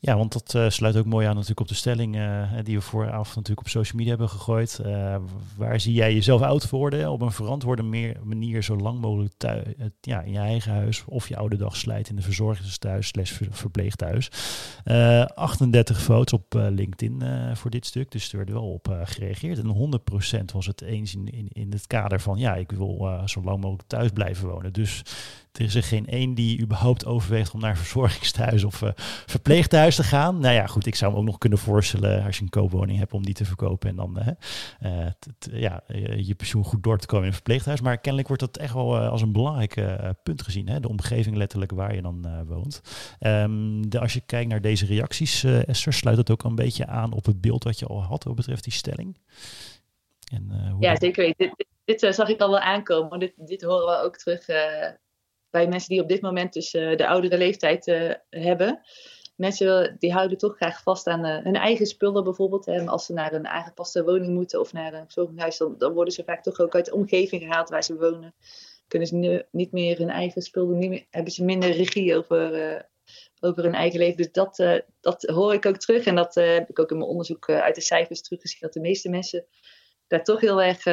Ja, 0.00 0.16
want 0.16 0.32
dat 0.32 0.54
uh, 0.54 0.68
sluit 0.68 0.96
ook 0.96 1.06
mooi 1.06 1.26
aan 1.26 1.34
natuurlijk 1.34 1.60
op 1.60 1.68
de 1.68 1.74
stelling 1.74 2.16
uh, 2.16 2.50
die 2.62 2.76
we 2.76 2.82
vooraf 2.82 3.28
natuurlijk 3.28 3.60
op 3.60 3.68
social 3.68 3.96
media 3.96 4.10
hebben 4.10 4.28
gegooid. 4.28 4.80
Uh, 4.86 5.16
waar 5.56 5.80
zie 5.80 5.92
jij 5.92 6.14
jezelf 6.14 6.42
oud 6.42 6.70
worden 6.70 7.10
op 7.10 7.20
een 7.20 7.32
verantwoorde 7.32 7.82
meer, 7.82 8.16
manier 8.24 8.62
zo 8.62 8.76
lang 8.76 9.00
mogelijk 9.00 9.32
thuis, 9.36 9.64
ja, 10.00 10.20
in 10.20 10.32
je 10.32 10.38
eigen 10.38 10.72
huis 10.72 11.04
of 11.06 11.28
je 11.28 11.36
oude 11.36 11.56
dag 11.56 11.76
slijt 11.76 12.08
in 12.08 12.16
de 12.16 12.22
verzorgingstehuis 12.22 13.06
slash 13.06 13.40
verpleeghuis. 13.50 14.30
38 15.34 16.02
foto's 16.02 16.32
op 16.32 16.54
LinkedIn 16.54 17.22
voor 17.54 17.70
dit 17.70 17.86
stuk, 17.86 18.10
dus 18.10 18.30
er 18.30 18.36
werd 18.36 18.50
wel 18.50 18.72
op 18.72 18.98
gereageerd. 19.04 19.58
En 19.58 20.00
100% 20.40 20.44
was 20.52 20.66
het 20.66 20.80
eens 20.80 21.14
in, 21.14 21.28
in, 21.28 21.48
in 21.52 21.72
het 21.72 21.86
kader 21.86 22.20
van 22.20 22.38
ja, 22.38 22.54
ik 22.54 22.70
wil 22.70 23.22
zo 23.24 23.42
lang 23.42 23.60
mogelijk 23.60 23.88
thuis 23.88 24.10
blijven 24.10 24.48
wonen. 24.48 24.72
Dus 24.72 25.02
er 25.52 25.64
is 25.64 25.74
er 25.74 25.82
geen 25.82 26.06
één 26.06 26.34
die 26.34 26.60
überhaupt 26.60 27.06
overweegt 27.06 27.52
om 27.52 27.60
naar 27.60 27.76
verzorgingstehuis 27.76 28.64
of 28.64 28.82
uh, 28.82 28.90
verpleeghuis 29.26 29.96
te 29.96 30.02
gaan. 30.02 30.40
Nou 30.40 30.54
ja, 30.54 30.66
goed, 30.66 30.86
ik 30.86 30.94
zou 30.94 31.12
me 31.12 31.18
ook 31.18 31.24
nog 31.24 31.38
kunnen 31.38 31.58
voorstellen 31.58 32.24
als 32.24 32.36
je 32.36 32.42
een 32.42 32.48
koopwoning 32.48 32.98
hebt 32.98 33.12
om 33.12 33.24
die 33.24 33.34
te 33.34 33.44
verkopen 33.44 33.88
en 33.88 33.96
dan 33.96 34.22
uh, 34.82 35.06
ja, 35.52 35.82
je 36.16 36.34
pensioen 36.34 36.64
goed 36.64 36.82
door 36.82 36.98
te 36.98 37.06
komen 37.06 37.22
in 37.22 37.28
een 37.28 37.34
verpleeghuis. 37.34 37.80
Maar 37.80 37.98
kennelijk 37.98 38.28
wordt 38.28 38.42
dat 38.42 38.56
echt 38.56 38.74
wel 38.74 38.98
als 38.98 39.22
een 39.22 39.32
belangrijk 39.32 39.82
punt 40.22 40.42
gezien. 40.42 40.68
Hè? 40.68 40.80
De 40.80 40.88
omgeving 40.88 41.36
letterlijk 41.36 41.72
waar 41.72 41.94
je 41.94 42.02
dan 42.02 42.44
woont. 42.46 42.80
Um, 43.20 43.90
de, 43.90 44.00
als 44.00 44.12
je 44.12 44.20
kijkt 44.20 44.50
naar 44.50 44.60
deze 44.60 44.86
reacties, 44.86 45.44
Esther, 45.44 45.92
sluit 45.92 46.16
dat 46.16 46.30
ook 46.30 46.44
een 46.44 46.54
beetje 46.54 46.86
aan 46.86 47.12
op 47.12 47.24
het 47.24 47.40
beeld 47.40 47.64
wat 47.64 47.78
je 47.78 47.86
al 47.86 48.02
had 48.02 48.24
wat 48.24 48.34
betreft 48.34 48.64
die 48.64 48.72
stelling? 48.72 49.18
En, 50.32 50.76
ja, 50.80 50.90
dat... 50.90 51.02
zeker. 51.02 51.34
Dit, 51.36 51.52
dit, 51.56 51.66
dit 51.84 52.14
zag 52.14 52.28
ik 52.28 52.40
al 52.40 52.50
wel 52.50 52.60
aankomen. 52.60 53.18
Dit, 53.18 53.32
dit 53.36 53.62
horen 53.62 53.86
we 53.86 54.04
ook 54.04 54.16
terug 54.16 54.46
bij 55.50 55.68
mensen 55.68 55.88
die 55.88 56.02
op 56.02 56.08
dit 56.08 56.20
moment 56.20 56.52
dus 56.52 56.74
uh, 56.74 56.96
de 56.96 57.06
oudere 57.06 57.38
leeftijd 57.38 57.86
uh, 57.86 58.12
hebben. 58.30 58.80
Mensen 59.36 59.96
die 59.98 60.12
houden 60.12 60.38
toch 60.38 60.56
graag 60.56 60.82
vast 60.82 61.06
aan 61.06 61.26
uh, 61.26 61.44
hun 61.44 61.54
eigen 61.54 61.86
spullen 61.86 62.24
bijvoorbeeld. 62.24 62.66
Hè. 62.66 62.86
Als 62.86 63.06
ze 63.06 63.12
naar 63.12 63.32
een 63.32 63.46
aangepaste 63.46 64.04
woning 64.04 64.34
moeten 64.34 64.60
of 64.60 64.72
naar 64.72 64.94
een 64.94 65.04
zorghuis, 65.08 65.56
dan, 65.56 65.92
worden 65.92 66.14
ze 66.14 66.24
vaak 66.24 66.42
toch 66.42 66.60
ook 66.60 66.74
uit 66.74 66.84
de 66.84 66.94
omgeving 66.94 67.42
gehaald 67.42 67.68
waar 67.68 67.84
ze 67.84 67.96
wonen. 67.96 68.34
Kunnen 68.88 69.08
ze 69.08 69.46
niet 69.50 69.72
meer 69.72 69.98
hun 69.98 70.10
eigen 70.10 70.42
spullen, 70.42 70.78
niet 70.78 70.88
meer, 70.88 71.06
hebben 71.10 71.32
ze 71.32 71.44
minder 71.44 71.70
regie 71.70 72.16
over, 72.16 72.88
over 73.40 73.62
hun 73.62 73.74
eigen 73.74 73.98
leven. 73.98 74.16
Dus 74.16 74.32
dat, 74.32 74.82
dat 75.00 75.22
hoor 75.22 75.54
ik 75.54 75.66
ook 75.66 75.76
terug. 75.76 76.04
En 76.04 76.14
dat 76.14 76.34
heb 76.34 76.70
ik 76.70 76.78
ook 76.78 76.90
in 76.90 76.96
mijn 76.96 77.10
onderzoek 77.10 77.48
uit 77.48 77.74
de 77.74 77.80
cijfers 77.80 78.22
teruggezien. 78.22 78.58
Dat 78.60 78.72
de 78.72 78.80
meeste 78.80 79.08
mensen 79.08 79.46
daar 80.06 80.24
toch 80.24 80.40
heel 80.40 80.62
erg 80.62 80.84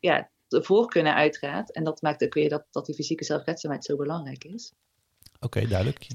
ja, 0.00 0.31
voor 0.60 0.86
kunnen 0.86 1.14
uitgaat. 1.14 1.70
En 1.70 1.84
dat 1.84 2.02
maakt 2.02 2.24
ook 2.24 2.34
weer 2.34 2.48
dat, 2.48 2.64
dat 2.70 2.86
die 2.86 2.94
fysieke 2.94 3.24
zelfredzaamheid 3.24 3.84
zo 3.84 3.96
belangrijk 3.96 4.44
is. 4.44 4.72
Oké, 5.40 5.66
duidelijk. 5.66 6.06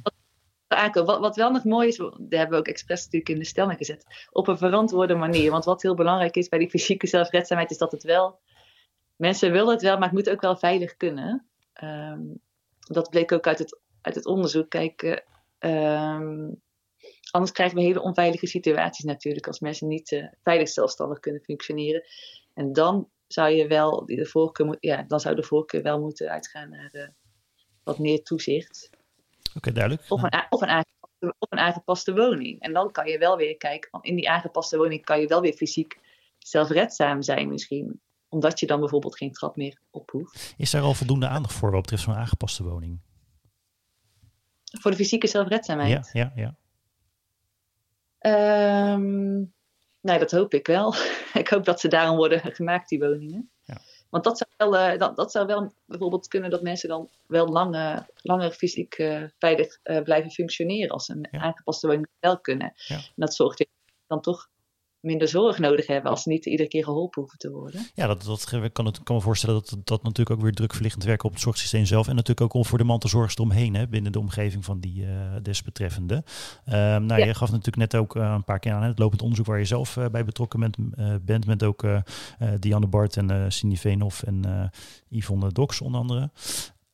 Wat, 0.94 1.20
wat 1.20 1.36
wel 1.36 1.51
nog 1.51 1.63
mooi 1.63 1.88
is, 1.88 1.98
daar 1.98 2.10
hebben 2.17 2.50
we 2.50 2.58
ook 2.58 2.67
expres 2.67 3.03
natuurlijk 3.03 3.29
in 3.29 3.39
de 3.39 3.46
stelling 3.46 3.77
gezet, 3.77 4.27
op 4.32 4.48
een 4.48 4.58
verantwoorde 4.58 5.15
manier. 5.15 5.51
Want 5.51 5.65
wat 5.65 5.82
heel 5.82 5.96
belangrijk 5.96 6.36
is 6.36 6.50
bij 6.50 6.60
die 6.60 6.70
fysieke 6.70 7.08
zelfredzaamheid, 7.08 7.72
is 7.72 7.77
dat 7.77 7.91
het 7.91 8.03
wel, 8.03 8.39
mensen 9.15 9.51
willen 9.51 9.74
het 9.74 9.82
wel, 9.82 9.94
maar 9.98 10.08
het 10.08 10.17
moet 10.17 10.29
ook 10.29 10.41
wel 10.41 10.58
veilig 10.58 10.98
kunnen. 10.98 11.48
Ehm, 11.74 12.22
dat 12.79 13.10
bleek 13.10 13.32
ook 13.32 13.48
uit 13.48 13.60
het, 13.60 13.79
uit 14.01 14.15
het 14.15 14.25
onderzoek. 14.25 14.70
Kijk, 14.70 15.25
uh, 15.60 16.50
anders 17.32 17.51
krijgen 17.51 17.77
we 17.77 17.84
hele 17.84 18.01
onveilige 18.01 18.48
situaties 18.48 19.06
natuurlijk, 19.06 19.48
als 19.48 19.60
mensen 19.60 19.88
niet 19.88 20.12
uh, 20.12 20.27
veilig 20.44 20.70
zelfstandig 20.70 21.20
kunnen 21.20 21.41
functioneren. 21.41 22.03
En 22.53 22.74
dan 22.74 23.10
zou 23.27 23.50
je 23.50 23.67
wel 23.67 24.05
de 24.05 24.25
voorkeur, 24.25 24.77
ja, 24.79 25.03
dan 25.03 25.19
zou 25.19 25.36
de 25.36 25.43
voorkeur 25.43 25.81
wel 25.81 26.00
moeten 26.00 26.29
uitgaan 26.29 26.69
naar 26.69 26.89
uh, 26.91 27.07
wat 27.84 28.00
meer 28.00 28.24
toezicht. 28.24 28.89
Oké, 29.55 29.72
duidelijk. 29.72 30.05
Of 30.10 30.24
een, 30.24 30.46
of, 30.50 30.62
een 30.62 30.67
aangepaste, 30.67 31.36
of 31.39 31.51
een 31.51 31.57
aangepaste 31.57 32.13
woning. 32.13 32.60
En 32.60 32.74
dan 32.74 32.91
kan 32.91 33.07
je 33.07 33.17
wel 33.17 33.38
weer 33.38 33.57
kijken, 33.57 34.01
in 34.01 34.15
die 34.15 34.29
aangepaste 34.29 34.77
woning 34.77 35.05
kan 35.05 35.19
je 35.19 35.27
wel 35.27 35.41
weer 35.41 35.53
fysiek 35.53 36.00
zelfredzaam 36.38 37.22
zijn 37.22 37.50
misschien. 37.50 38.01
Omdat 38.29 38.60
je 38.60 38.65
dan 38.65 38.79
bijvoorbeeld 38.79 39.17
geen 39.17 39.31
trap 39.31 39.55
meer 39.55 39.79
op 39.89 40.12
hoeft. 40.12 40.53
Is 40.57 40.72
daar 40.72 40.81
al 40.81 40.93
voldoende 40.93 41.27
aandacht 41.27 41.53
voor 41.53 41.72
wat 41.72 41.81
betreft 41.81 42.03
zo'n 42.03 42.15
aangepaste 42.15 42.63
woning? 42.63 43.00
Voor 44.63 44.91
de 44.91 44.98
fysieke 44.98 45.27
zelfredzaamheid? 45.27 46.10
Ja, 46.13 46.31
ja, 46.36 46.55
ja. 48.22 48.93
Um, 48.93 49.53
nee, 50.01 50.20
dat 50.20 50.32
hoop 50.32 50.54
ik 50.54 50.68
wel. 50.68 50.94
ik 51.34 51.48
hoop 51.48 51.66
dat 51.66 51.80
ze 51.80 51.88
daarom 51.88 52.18
worden 52.18 52.42
gemaakt, 52.54 52.89
die 52.89 53.00
woningen. 53.00 53.50
Ja. 53.63 53.77
Want 54.10 54.24
dat 54.24 54.38
zou, 54.38 54.50
wel, 54.58 54.92
uh, 54.92 55.00
dat, 55.00 55.16
dat, 55.16 55.32
zou 55.32 55.46
wel 55.46 55.74
bijvoorbeeld 55.86 56.27
kunnen 56.27 56.50
dat 56.50 56.62
mensen 56.62 56.89
dan 56.89 57.10
wel 57.27 57.48
lange, 57.48 58.06
langer 58.16 58.51
fysiek 58.51 58.98
uh, 58.98 59.24
veilig 59.38 59.80
uh, 59.84 60.01
blijven 60.01 60.32
functioneren 60.32 60.89
als 60.89 61.06
ze 61.06 61.13
een 61.13 61.27
ja. 61.32 61.39
aangepaste 61.39 61.88
woning 61.88 62.08
wel 62.20 62.39
kunnen. 62.39 62.74
Ja. 62.75 62.96
En 62.96 63.13
dat 63.16 63.36
zorgt 63.36 63.66
dan 64.08 64.22
toch 64.22 64.50
minder 65.08 65.28
zorg 65.28 65.60
nodig 65.60 65.88
hebben 65.88 66.12
als 66.12 66.24
ze 66.24 66.30
niet 66.30 66.46
iedere 66.46 66.70
keer 66.70 66.84
geholpen 66.84 67.22
hoeven 67.22 67.40
te 67.40 67.52
worden. 67.52 67.88
Ja, 67.94 68.08
dat, 68.08 68.24
dat 68.24 68.72
kan, 68.74 68.86
het, 68.86 69.04
kan 69.04 69.16
me 69.16 69.22
voorstellen 69.22 69.56
dat 69.56 69.78
dat 69.84 70.04
natuurlijk 70.04 70.30
ook 70.30 70.42
weer 70.42 70.54
drukverlichtend 70.54 71.04
werken 71.04 71.26
op 71.26 71.34
het 71.34 71.42
zorgsysteem 71.42 71.86
zelf. 71.86 72.08
En 72.08 72.16
natuurlijk 72.16 72.56
ook 72.56 72.66
voor 72.66 72.78
de 72.78 72.84
mantelzorgers 72.84 73.36
eromheen, 73.36 73.76
hè, 73.76 73.88
binnen 73.88 74.12
de 74.12 74.20
omgeving 74.20 74.66
van 74.66 74.80
die 74.80 75.02
uh, 75.02 75.10
desbetreffende. 75.42 76.16
Um, 76.16 76.24
nou, 77.06 77.20
ja. 77.20 77.26
je 77.26 77.34
gaf 77.34 77.50
natuurlijk 77.50 77.92
net 77.92 77.96
ook 77.96 78.16
uh, 78.16 78.32
een 78.36 78.44
paar 78.44 78.60
keer 78.60 78.74
aan 78.74 78.84
het 78.84 79.00
lopend 79.00 79.22
onderzoek 79.22 79.46
waar 79.46 79.60
je 79.60 79.66
zelf 79.66 79.96
uh, 79.96 80.06
bij 80.06 80.26
betrokken 80.26 80.60
bent, 80.60 80.78
bent 81.26 81.46
met 81.46 81.64
ook 81.64 81.86
Dianne 82.60 82.88
Bart 82.88 83.18
en 83.18 83.52
Cindy 83.52 83.76
Veenhoff 83.76 84.24
en 84.24 84.72
Yvonne 85.10 85.52
Dox 85.52 85.82
onder 85.82 86.00
andere. 86.00 86.30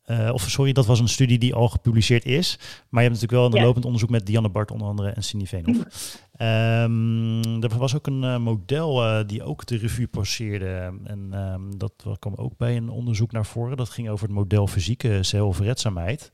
Uh, 0.08 0.30
of 0.34 0.50
sorry, 0.50 0.72
dat 0.72 0.86
was 0.86 1.00
een 1.00 1.08
studie 1.08 1.38
die 1.38 1.54
al 1.54 1.70
gepubliceerd 1.70 2.26
is. 2.26 2.58
Maar 2.90 3.04
je 3.04 3.10
hebt 3.10 3.22
natuurlijk 3.22 3.32
wel 3.32 3.46
een 3.46 3.60
ja. 3.60 3.64
lopend 3.64 3.86
onderzoek 3.86 4.10
met 4.10 4.26
Dianne 4.26 4.50
Bart 4.50 4.72
onder 4.72 4.88
andere 4.88 5.10
en 5.10 5.24
Cindy 5.24 5.46
Veenhoff. 5.46 5.86
Um, 6.42 7.64
er 7.64 7.78
was 7.78 7.96
ook 7.96 8.08
een 8.08 8.24
uh, 8.24 8.38
model 8.38 9.04
uh, 9.04 9.28
die 9.28 9.44
ook 9.44 9.66
de 9.66 9.78
revue 9.78 10.08
passeerde. 10.08 11.00
En 11.04 11.34
um, 11.34 11.78
dat 11.78 12.06
kwam 12.20 12.36
ook 12.36 12.58
bij 12.58 12.78
een 12.78 12.90
onderzoek 12.90 13.32
naar 13.32 13.46
voren. 13.46 13.78
Dat 13.78 13.90
ging 13.90 14.10
over 14.10 14.28
het 14.28 14.36
model 14.36 14.68
fysieke 14.68 15.24
zelfredzaamheid. 15.24 16.32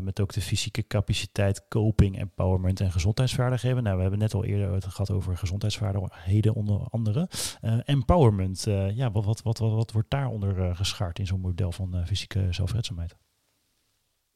met 0.00 0.20
ook 0.20 0.32
de 0.32 0.40
fysieke 0.40 0.86
capaciteit, 0.86 1.68
coping, 1.68 2.18
empowerment 2.18 2.80
en 2.80 2.92
gezondheidsvaardigheden. 2.92 3.82
Nou, 3.82 3.96
we 3.96 4.02
hebben 4.02 4.18
net 4.18 4.34
al 4.34 4.44
eerder 4.44 4.72
het 4.72 4.84
gehad 4.84 5.10
over 5.10 5.36
gezondheidsvaardigheden 5.36 6.54
onder 6.54 6.86
andere. 6.90 7.28
empowerment, 7.84 8.66
ja, 8.94 9.10
wat, 9.10 9.24
wat, 9.24 9.42
wat, 9.42 9.58
wat, 9.58 9.92
wordt 9.92 10.10
daaronder 10.10 10.76
geschaard 10.76 11.18
in 11.18 11.26
zo'n 11.26 11.40
model 11.40 11.72
van 11.72 12.06
fysieke 12.06 12.46
zelfredzaamheid? 12.50 13.16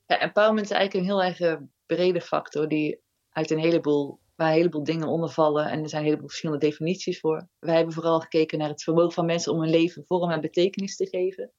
Ja, 0.06 0.20
empowerment 0.20 0.70
is 0.70 0.76
eigenlijk 0.76 1.06
een 1.06 1.14
heel 1.16 1.22
erg 1.22 1.60
brede 1.86 2.20
factor 2.20 2.68
die 2.68 3.00
uit 3.30 3.50
een 3.50 3.58
heleboel 3.58 4.20
waar 4.42 4.50
een 4.50 4.56
heleboel 4.56 4.84
dingen 4.84 5.08
onder 5.08 5.30
vallen. 5.30 5.66
En 5.66 5.82
er 5.82 5.88
zijn 5.88 6.00
een 6.00 6.08
heleboel 6.08 6.28
verschillende 6.28 6.66
definities 6.66 7.20
voor. 7.20 7.48
Wij 7.58 7.76
hebben 7.76 7.94
vooral 7.94 8.20
gekeken 8.20 8.58
naar 8.58 8.68
het 8.68 8.82
vermogen 8.82 9.12
van 9.12 9.26
mensen 9.26 9.52
om 9.52 9.60
hun 9.60 9.70
leven 9.70 10.04
vorm 10.06 10.30
en 10.30 10.40
betekenis 10.40 10.96
te 10.96 11.06
geven. 11.06 11.52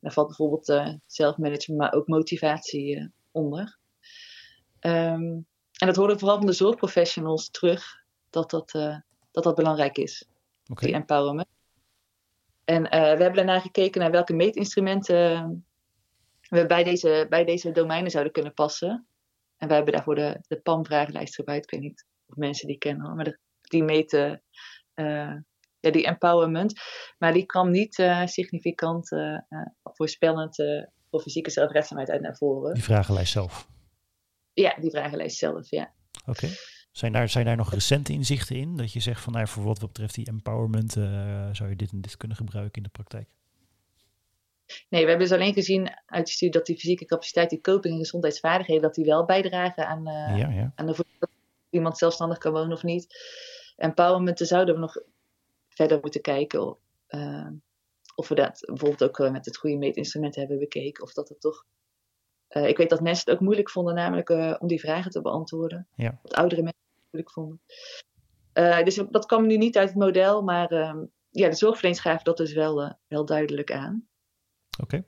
Daar 0.00 0.12
valt 0.12 0.26
bijvoorbeeld 0.26 0.68
uh, 0.68 0.94
zelfmanagement, 1.06 1.80
maar 1.80 1.92
ook 1.92 2.06
motivatie 2.06 2.96
uh, 2.96 3.06
onder. 3.30 3.78
Um, 4.80 5.46
en 5.78 5.86
dat 5.86 5.96
horen 5.96 6.18
vooral 6.18 6.36
van 6.36 6.46
de 6.46 6.52
zorgprofessionals 6.52 7.50
terug, 7.50 7.84
dat 8.30 8.50
dat, 8.50 8.74
uh, 8.74 8.96
dat, 9.30 9.44
dat 9.44 9.54
belangrijk 9.54 9.98
is. 9.98 10.28
Okay. 10.70 10.88
Die 10.88 10.96
empowerment. 10.96 11.48
En 12.64 12.82
we 12.82 12.96
hebben 12.96 13.34
daarna 13.34 13.60
gekeken 13.60 14.00
naar 14.00 14.10
welke 14.10 14.32
meetinstrumenten 14.32 15.66
we 16.48 16.66
bij 16.66 16.84
deze, 16.84 17.26
bij 17.28 17.44
deze 17.44 17.70
domeinen 17.70 18.10
zouden 18.10 18.32
kunnen 18.32 18.54
passen. 18.54 19.06
En 19.62 19.68
wij 19.68 19.76
hebben 19.76 19.94
daarvoor 19.94 20.14
de, 20.14 20.38
de 20.48 20.60
PAM-vragenlijst 20.60 21.34
gebruikt. 21.34 21.64
Ik 21.64 21.70
weet 21.70 21.80
niet 21.80 22.06
of 22.26 22.36
mensen 22.36 22.66
die 22.66 22.78
kennen, 22.78 23.16
maar 23.16 23.24
de, 23.24 23.38
die 23.60 23.82
meten 23.82 24.42
uh, 24.94 25.34
ja, 25.80 25.90
die 25.90 26.06
empowerment. 26.06 26.80
Maar 27.18 27.32
die 27.32 27.46
kwam 27.46 27.70
niet 27.70 27.98
uh, 27.98 28.26
significant 28.26 29.10
uh, 29.12 29.38
voorspellend 29.82 30.56
voor 31.10 31.20
fysieke 31.20 31.50
zelfredzaamheid 31.50 32.10
uit 32.10 32.20
naar 32.20 32.36
voren. 32.36 32.74
Die 32.74 32.82
vragenlijst 32.82 33.32
zelf? 33.32 33.68
Ja, 34.52 34.74
die 34.80 34.90
vragenlijst 34.90 35.38
zelf, 35.38 35.70
ja. 35.70 35.92
Oké. 36.20 36.30
Okay. 36.30 36.56
Zijn 36.92 37.12
daar, 37.12 37.28
zijn 37.28 37.44
daar 37.44 37.56
nog 37.56 37.72
recente 37.72 38.12
inzichten 38.12 38.56
in? 38.56 38.76
Dat 38.76 38.92
je 38.92 39.00
zegt 39.00 39.20
van 39.20 39.32
nou, 39.32 39.48
voor 39.48 39.64
wat 39.64 39.80
betreft 39.80 40.14
die 40.14 40.26
empowerment 40.26 40.92
zou 41.52 41.68
je 41.68 41.76
dit 41.76 41.92
en 41.92 42.00
dit 42.00 42.16
kunnen 42.16 42.36
gebruiken 42.36 42.76
in 42.76 42.82
de 42.82 42.88
praktijk? 42.88 43.28
Nee, 44.88 45.02
we 45.02 45.08
hebben 45.08 45.28
dus 45.28 45.36
alleen 45.36 45.52
gezien 45.52 45.90
uit 46.06 46.26
de 46.26 46.32
studie 46.32 46.54
dat 46.54 46.66
die 46.66 46.78
fysieke 46.78 47.04
capaciteit, 47.04 47.50
die 47.50 47.60
coping 47.60 47.94
en 47.94 48.00
gezondheidsvaardigheden, 48.00 48.82
dat 48.82 48.94
die 48.94 49.04
wel 49.04 49.24
bijdragen 49.24 49.86
aan, 49.86 50.08
uh, 50.08 50.38
ja, 50.38 50.48
ja. 50.48 50.72
aan 50.74 50.86
de 50.86 50.94
dat 51.18 51.30
iemand 51.70 51.98
zelfstandig 51.98 52.38
kan 52.38 52.52
wonen 52.52 52.72
of 52.72 52.82
niet. 52.82 53.06
Empowerment, 53.76 54.38
daar 54.38 54.46
zouden 54.46 54.74
we 54.74 54.80
nog 54.80 54.96
verder 55.68 55.98
moeten 56.00 56.20
kijken 56.20 56.66
of, 56.66 56.78
uh, 57.08 57.48
of 58.14 58.28
we 58.28 58.34
dat 58.34 58.62
bijvoorbeeld 58.66 59.04
ook 59.04 59.30
met 59.30 59.44
het 59.44 59.56
goede 59.56 59.76
meetinstrument 59.76 60.34
hebben 60.34 60.58
bekeken. 60.58 61.02
Of 61.02 61.12
dat 61.12 61.28
het 61.28 61.40
toch. 61.40 61.64
Uh, 62.48 62.68
ik 62.68 62.76
weet 62.76 62.90
dat 62.90 63.00
mensen 63.00 63.24
het 63.24 63.34
ook 63.34 63.44
moeilijk 63.44 63.70
vonden, 63.70 63.94
namelijk 63.94 64.30
om 64.60 64.68
die 64.68 64.80
vragen 64.80 65.10
te 65.10 65.20
beantwoorden. 65.20 65.88
Ja. 65.94 66.18
Wat 66.22 66.34
oudere 66.34 66.62
mensen 66.62 66.82
het 66.94 67.10
moeilijk 67.10 67.32
vonden. 67.32 67.60
dus 68.84 69.02
dat 69.10 69.26
kwam 69.26 69.46
nu 69.46 69.56
niet 69.56 69.76
uit 69.76 69.88
het 69.88 69.98
model, 69.98 70.42
maar 70.42 70.70
ehm, 70.70 71.04
ja, 71.30 71.48
de 71.48 71.94
gaven 71.94 72.24
dat 72.24 72.36
dus 72.36 72.52
wel, 72.52 72.96
wel 73.08 73.24
duidelijk 73.24 73.72
aan. 73.72 74.08
Oké. 74.80 75.04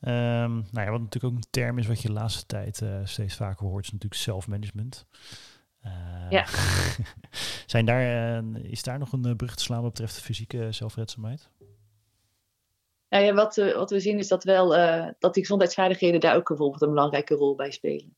Okay. 0.00 0.42
Um, 0.44 0.66
nou 0.70 0.86
ja, 0.86 0.90
wat 0.90 1.00
natuurlijk 1.00 1.34
ook 1.34 1.40
een 1.40 1.50
term 1.50 1.78
is 1.78 1.86
wat 1.86 2.02
je 2.02 2.08
de 2.08 2.14
laatste 2.14 2.46
tijd 2.46 2.80
uh, 2.80 3.00
steeds 3.04 3.36
vaker 3.36 3.66
hoort, 3.66 3.84
is 3.84 3.92
natuurlijk 3.92 4.20
zelfmanagement. 4.20 5.06
Uh, 5.84 6.30
ja. 6.30 6.46
zijn 7.66 7.86
daar, 7.86 8.42
uh, 8.42 8.64
is 8.64 8.82
daar 8.82 8.98
nog 8.98 9.12
een 9.12 9.36
brug 9.36 9.54
te 9.54 9.62
slaan 9.62 9.82
wat 9.82 9.90
betreft 9.90 10.14
de 10.14 10.20
fysieke 10.20 10.72
zelfredzaamheid? 10.72 11.50
Nou 13.08 13.24
ja, 13.24 13.34
wat, 13.34 13.56
wat 13.56 13.90
we 13.90 14.00
zien 14.00 14.18
is 14.18 14.28
dat 14.28 14.44
wel 14.44 14.68
dat 15.18 15.34
die 15.34 15.42
gezondheidsvaardigheden 15.42 16.20
daar 16.20 16.36
ook 16.36 16.48
bijvoorbeeld 16.48 16.82
een 16.82 16.88
belangrijke 16.88 17.34
rol 17.34 17.54
bij 17.54 17.70
spelen. 17.70 18.16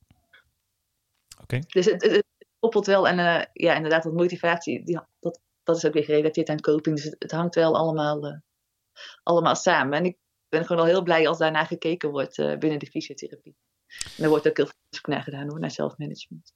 Oké. 1.33 1.43
Okay. 1.43 1.65
Dus 1.67 1.85
het, 1.85 2.03
het, 2.03 2.13
het, 2.13 2.25
koppelt 2.59 2.87
wel 2.87 3.09
en 3.09 3.49
ja, 3.53 3.75
inderdaad, 3.75 4.03
dat 4.03 4.13
motivatie, 4.13 4.85
die, 4.85 5.01
dat, 5.21 5.41
dat 5.63 5.77
is 5.77 5.87
ook 5.87 5.93
weer 5.93 6.05
gerelateerd 6.05 6.49
aan 6.49 6.61
coping. 6.61 6.97
Dus 6.97 7.05
het, 7.05 7.17
het 7.19 7.31
hangt 7.31 7.55
wel 7.55 7.77
allemaal, 7.77 8.43
allemaal 9.23 9.57
samen. 9.57 9.99
En 9.99 10.05
ik 10.05 10.17
ben 10.51 10.67
gewoon 10.67 10.83
al 10.83 10.89
heel 10.89 11.03
blij 11.03 11.29
als 11.29 11.39
daarnaar 11.39 11.67
gekeken 11.67 12.11
wordt 12.11 12.39
uh, 12.39 12.59
binnen 12.59 12.79
de 12.79 12.87
fysiotherapie. 12.87 13.57
En 14.17 14.25
er 14.25 14.29
wordt 14.29 14.49
ook 14.49 14.57
heel 14.57 14.67
veel 14.67 14.90
naar 14.91 15.23
gedaan 15.23 15.49
hoor, 15.49 15.61
naar 15.61 15.71
zelfmanagement. 15.71 16.55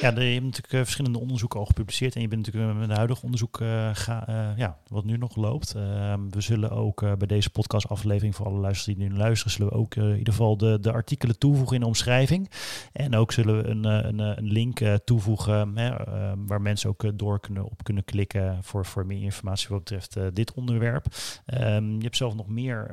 Ja, 0.00 0.10
je 0.10 0.20
hebt 0.20 0.44
natuurlijk 0.44 0.72
uh, 0.72 0.80
verschillende 0.80 1.18
onderzoeken 1.18 1.60
al 1.60 1.66
gepubliceerd. 1.66 2.14
En 2.14 2.20
je 2.20 2.28
bent 2.28 2.46
natuurlijk 2.46 2.72
met 2.74 2.88
het 2.88 2.96
huidige 2.96 3.22
onderzoek, 3.22 3.60
uh, 3.60 3.90
ga, 3.92 4.54
ja, 4.56 4.78
wat 4.86 5.04
nu 5.04 5.16
nog 5.16 5.36
loopt. 5.36 5.74
Ehm, 5.74 6.28
we 6.28 6.40
zullen 6.40 6.70
ook 6.70 7.00
bij 7.00 7.26
deze 7.26 7.50
podcastaflevering, 7.50 8.34
voor 8.34 8.46
alle 8.46 8.58
luisteraars 8.58 8.98
die 8.98 9.08
nu 9.08 9.16
luisteren, 9.16 9.52
zullen 9.52 9.72
we 9.72 9.78
ook 9.78 9.94
in 9.94 10.16
ieder 10.16 10.32
geval 10.32 10.56
de, 10.56 10.80
de 10.80 10.92
artikelen 10.92 11.38
toevoegen 11.38 11.74
in 11.74 11.80
de 11.80 11.86
omschrijving. 11.86 12.50
En 12.92 13.16
ook 13.16 13.32
zullen 13.32 13.62
we 13.62 13.68
een, 13.68 13.84
een, 13.84 14.18
een 14.18 14.52
link 14.52 14.80
toevoegen 15.04 15.76
ehm, 15.76 16.46
waar 16.46 16.60
mensen 16.60 16.90
ook 16.90 17.18
door 17.18 17.40
kunnen, 17.40 17.64
op 17.64 17.82
kunnen 17.82 18.04
klikken 18.04 18.58
voor, 18.62 18.86
voor 18.86 19.06
meer 19.06 19.22
informatie 19.22 19.68
wat 19.68 19.78
betreft 19.78 20.16
dit 20.34 20.52
onderwerp. 20.52 21.06
Um, 21.46 21.96
je 21.96 22.02
hebt 22.02 22.16
zelf 22.16 22.34
nog 22.34 22.48
meer 22.48 22.90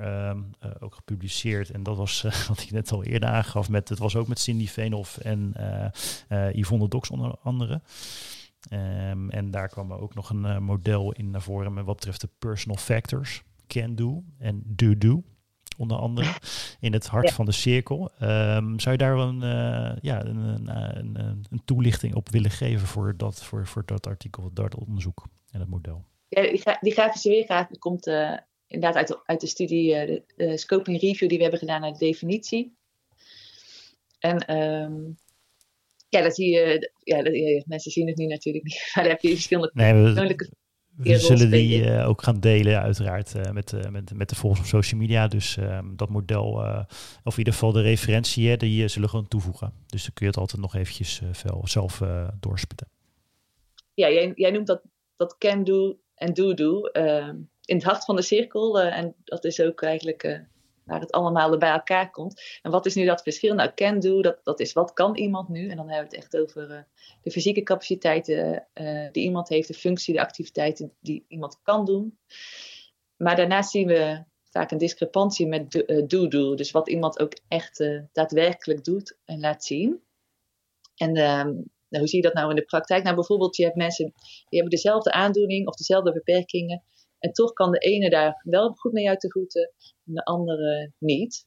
ook 0.80 0.96
gepubliceerd. 0.96 1.72
En 1.72 1.84
dat 1.84 1.98
was 1.98 2.22
wat 2.48 2.62
ik 2.62 2.72
net 2.72 2.92
al 2.92 3.04
eerder 3.04 3.30
aangaf 3.30 3.70
met, 3.70 3.90
het 3.90 4.00
was 4.00 4.16
ook 4.16 4.28
met 4.28 4.40
Cindy 4.40 4.68
Veenhoff 4.76 5.18
en 5.18 5.54
uh, 6.30 6.54
Yvonne 6.54 6.88
Dox 6.88 7.10
onder 7.10 7.36
andere. 7.44 7.82
Um, 8.74 9.30
en 9.30 9.52
daar 9.52 9.70
kwam 9.70 9.94
ook 9.94 10.16
nog 10.16 10.30
een 10.30 10.44
uh, 10.44 10.58
model 10.58 11.12
in 11.12 11.32
naar 11.32 11.42
voren 11.42 11.74
met 11.74 11.86
wat 11.86 11.96
betreft 11.96 12.22
de 12.22 12.30
personal 12.40 12.78
factors, 12.78 13.44
can 13.68 13.96
do 13.96 14.24
en 14.40 14.64
do 14.66 14.98
do 14.98 15.24
onder 15.78 15.98
andere, 15.98 16.34
in 16.80 16.94
het 16.94 17.08
hart 17.08 17.28
ja. 17.28 17.34
van 17.34 17.46
de 17.46 17.52
cirkel. 17.52 18.12
Um, 18.22 18.80
zou 18.80 18.92
je 18.92 18.98
daar 18.98 19.18
een, 19.18 19.36
uh, 19.36 19.98
ja, 20.02 20.26
een, 20.26 20.38
een, 20.38 20.98
een, 20.98 21.46
een, 21.50 21.62
toelichting 21.66 22.16
op 22.16 22.30
willen 22.30 22.52
geven 22.52 22.88
voor 22.88 23.18
dat, 23.18 23.44
voor, 23.44 23.68
voor 23.68 23.84
dat 23.86 24.08
artikel, 24.08 24.50
dat 24.54 24.76
onderzoek 24.76 25.26
en 25.52 25.60
het 25.60 25.70
model? 25.70 26.06
Ja, 26.28 26.42
die, 26.42 26.62
die 26.80 26.94
grafische 26.94 27.30
weergave 27.30 27.78
komt 27.78 28.08
uh, 28.08 28.38
inderdaad 28.68 28.96
uit 28.96 29.08
de, 29.08 29.20
uit 29.26 29.42
de 29.42 29.48
studie, 29.48 29.94
uh, 29.94 30.08
de, 30.08 30.24
de 30.36 30.58
scoping 30.58 31.02
review 31.02 31.30
die 31.30 31.38
we 31.38 31.44
hebben 31.44 31.60
gedaan 31.60 31.82
naar 31.82 31.92
de 31.92 31.98
definitie. 31.98 32.78
En 34.26 34.58
um, 34.58 35.18
ja, 36.10 36.22
dat 36.22 36.36
zie 36.36 36.50
je. 36.50 36.92
Ja, 37.04 37.24
dat, 37.24 37.36
ja, 37.36 37.64
mensen 37.66 37.92
zien 37.92 38.08
het 38.08 38.18
nu 38.18 38.26
natuurlijk 38.26 38.66
niet. 38.66 38.90
Maar 38.94 39.04
daar 39.04 39.14
heb 39.14 39.22
je 39.22 39.30
verschillende 39.30 39.72
nee, 39.74 39.94
we, 39.94 40.50
we 40.96 41.20
zullen 41.20 41.52
die 41.52 41.84
uh, 41.84 42.10
ook 42.10 42.24
gaan 42.24 42.40
delen, 42.40 42.82
uiteraard, 42.82 43.34
uh, 43.36 43.52
met, 43.52 43.72
uh, 43.72 43.82
met, 43.90 44.14
met 44.14 44.30
de 44.30 44.36
volgers 44.36 44.60
op 44.60 44.66
social 44.66 45.00
media. 45.00 45.28
Dus 45.28 45.58
ehm, 45.58 45.96
dat 45.96 46.10
model, 46.10 46.46
of 47.24 47.34
in 47.34 47.38
ieder 47.38 47.54
geval 47.54 47.72
de 47.72 47.82
referentie, 47.82 48.58
die 48.58 48.88
zullen 48.88 49.04
we 49.04 49.10
gewoon 49.10 49.28
toevoegen. 49.28 49.74
Dus 49.86 50.04
dan 50.04 50.14
kun 50.14 50.26
je 50.26 50.32
het 50.32 50.42
altijd 50.42 50.62
nog 50.62 50.76
eventjes 50.76 51.22
zelf 51.64 52.02
doorspitten. 52.40 52.88
Ja, 53.94 54.10
jij, 54.10 54.32
jij 54.36 54.52
noemt 54.52 54.68
dat, 54.68 54.82
dat 55.16 55.38
can 55.38 55.64
do 55.64 55.98
en 56.16 56.34
do 56.34 56.54
do 56.54 56.82
ehm, 56.86 57.36
in 57.66 57.76
het 57.76 57.84
hart 57.84 58.06
van 58.06 58.16
de 58.16 58.22
cirkel. 58.22 58.80
en 58.80 59.16
dat 59.24 59.46
is 59.46 59.62
ook 59.62 59.82
eigenlijk 59.82 60.46
waar 60.86 61.00
het 61.00 61.12
allemaal 61.12 61.58
bij 61.58 61.70
elkaar 61.70 62.12
komt. 62.12 62.60
En 62.62 62.72
wat 62.72 62.86
is 62.86 62.96
nu 62.96 63.06
dat 63.06 63.22
verschil? 63.22 63.56
Nou, 63.56 63.72
can 63.76 64.00
do, 64.00 64.22
dat, 64.22 64.40
dat 64.44 64.60
is 64.60 64.74
wat 64.74 64.94
kan 64.94 65.16
iemand 65.16 65.50
nu? 65.50 65.70
En 65.70 65.78
dan 65.78 65.90
hebben 65.90 66.10
we 66.10 66.16
het 66.16 66.26
echt 66.26 66.38
over 66.38 66.72
uh, 66.72 66.80
de 67.22 67.32
fysieke 67.32 67.64
capaciteiten 67.64 68.68
uh, 68.74 69.12
die 69.12 69.24
iemand 69.24 69.50
heeft, 69.50 69.68
de 69.68 69.74
functie, 69.74 70.14
de 70.14 70.22
activiteiten 70.22 70.94
die 71.00 71.26
iemand 71.28 71.60
kan 71.64 71.86
doen. 71.86 72.18
Maar 73.16 73.36
daarnaast 73.36 73.72
zien 73.72 73.88
we 73.88 74.24
vaak 74.50 74.72
een 74.72 74.78
discrepantie 74.78 75.48
met 75.48 75.86
do, 76.08 76.28
do, 76.28 76.56
Dus 76.56 76.72
wat 76.72 76.90
iemand 76.90 77.20
ook 77.20 77.34
echt 77.48 77.90
daadwerkelijk 78.12 78.84
doet 78.84 79.18
en 79.26 79.40
laat 79.40 79.64
zien. 79.64 80.02
En 80.96 81.16
ehm, 81.16 81.54
nou, 81.96 82.04
hoe 82.04 82.08
zie 82.08 82.22
je 82.22 82.28
dat 82.28 82.34
nou 82.34 82.50
in 82.50 82.56
de 82.56 82.66
praktijk? 82.66 83.04
Nou, 83.04 83.16
bijvoorbeeld, 83.16 83.56
je 83.56 83.64
hebt 83.64 83.76
mensen 83.76 84.14
die 84.50 84.60
hebben 84.60 84.70
dezelfde 84.70 85.12
aandoening 85.12 85.68
of 85.68 85.76
dezelfde 85.76 86.12
beperkingen. 86.12 86.84
En 87.20 87.32
toch 87.32 87.54
kan 87.54 87.72
de 87.72 87.78
ene 87.78 88.10
daar 88.10 88.42
wel 88.44 88.74
goed 88.74 88.92
mee 88.92 89.10
uit 89.10 89.22
de 89.22 89.32
voeten 89.32 89.74
en 90.06 90.14
de 90.14 90.24
andere 90.24 90.92
niet. 90.98 91.46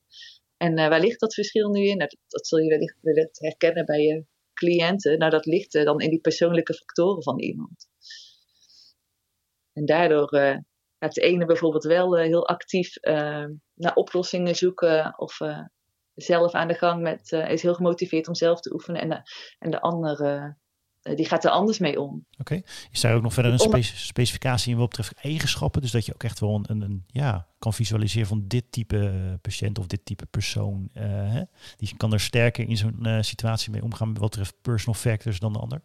En 0.56 0.78
uh, 0.78 0.88
waar 0.88 1.00
ligt 1.00 1.20
dat 1.20 1.34
verschil 1.34 1.70
nu 1.70 1.80
in? 1.80 1.96
Nou, 1.96 2.10
dat, 2.28 2.46
zul 2.46 2.58
je 2.58 2.68
wellicht, 2.68 2.98
wellicht 3.00 3.38
herkennen 3.40 3.84
bij 3.84 4.02
je 4.02 4.24
cliënten. 4.52 5.18
Nou, 5.18 5.30
dat 5.30 5.46
ligt 5.46 5.74
uh, 5.74 5.84
dan 5.84 6.00
in 6.00 6.10
die 6.10 6.20
persoonlijke 6.20 6.74
factoren 6.74 7.22
van 7.22 7.40
iemand. 7.40 7.88
En 9.72 9.84
daardoor 9.84 10.34
uh, 10.34 10.56
gaat 10.98 11.14
de 11.14 11.20
ene 11.20 11.44
bijvoorbeeld 11.44 11.84
wel 11.84 12.16
heel 12.16 12.48
actief 12.48 12.94
naar 13.74 13.94
oplossingen 13.94 14.54
zoeken 14.54 15.18
of 15.18 15.38
zelf 16.14 16.52
aan 16.52 16.68
de 16.68 16.74
gang 16.74 17.02
met, 17.02 17.32
is 17.32 17.62
heel 17.62 17.74
gemotiveerd 17.74 18.28
om 18.28 18.34
zelf 18.34 18.60
te 18.60 18.72
oefenen. 18.72 19.00
En 19.00 19.22
en 19.58 19.70
de 19.70 19.80
andere 19.80 20.34
eh, 20.34 20.50
die 21.16 21.26
gaat 21.26 21.44
er 21.44 21.50
anders 21.50 21.78
mee 21.78 22.00
om. 22.00 22.24
Oké. 22.38 22.62
Is 22.90 23.00
daar 23.00 23.14
ook 23.14 23.22
nog 23.22 23.34
verder 23.34 23.52
een 23.52 23.84
specificatie 23.84 24.72
in 24.72 24.78
wat 24.78 24.88
betreft 24.88 25.12
eigenschappen? 25.22 25.82
Dus 25.82 25.90
dat 25.90 26.06
je 26.06 26.14
ook 26.14 26.22
echt 26.22 26.40
wel 26.40 26.60
een, 26.66 26.80
een, 26.80 27.04
ja, 27.06 27.46
kan 27.58 27.74
visualiseren 27.74 28.28
van 28.28 28.44
dit 28.46 28.64
type 28.70 29.08
eh, 29.08 29.38
patiënt 29.40 29.78
of 29.78 29.86
dit 29.86 30.04
type 30.04 30.26
persoon. 30.26 30.90
Uh, 30.94 31.02
hè? 31.04 31.42
Die 31.76 31.96
kan 31.96 32.12
er 32.12 32.20
sterker 32.20 32.68
in 32.68 32.76
zo'n 32.76 33.06
situatie 33.20 33.70
mee 33.70 33.82
omgaan 33.82 34.14
wat 34.14 34.30
betreft 34.30 34.54
personal 34.62 35.00
factors 35.00 35.38
dan 35.38 35.52
de 35.52 35.58
ander. 35.58 35.82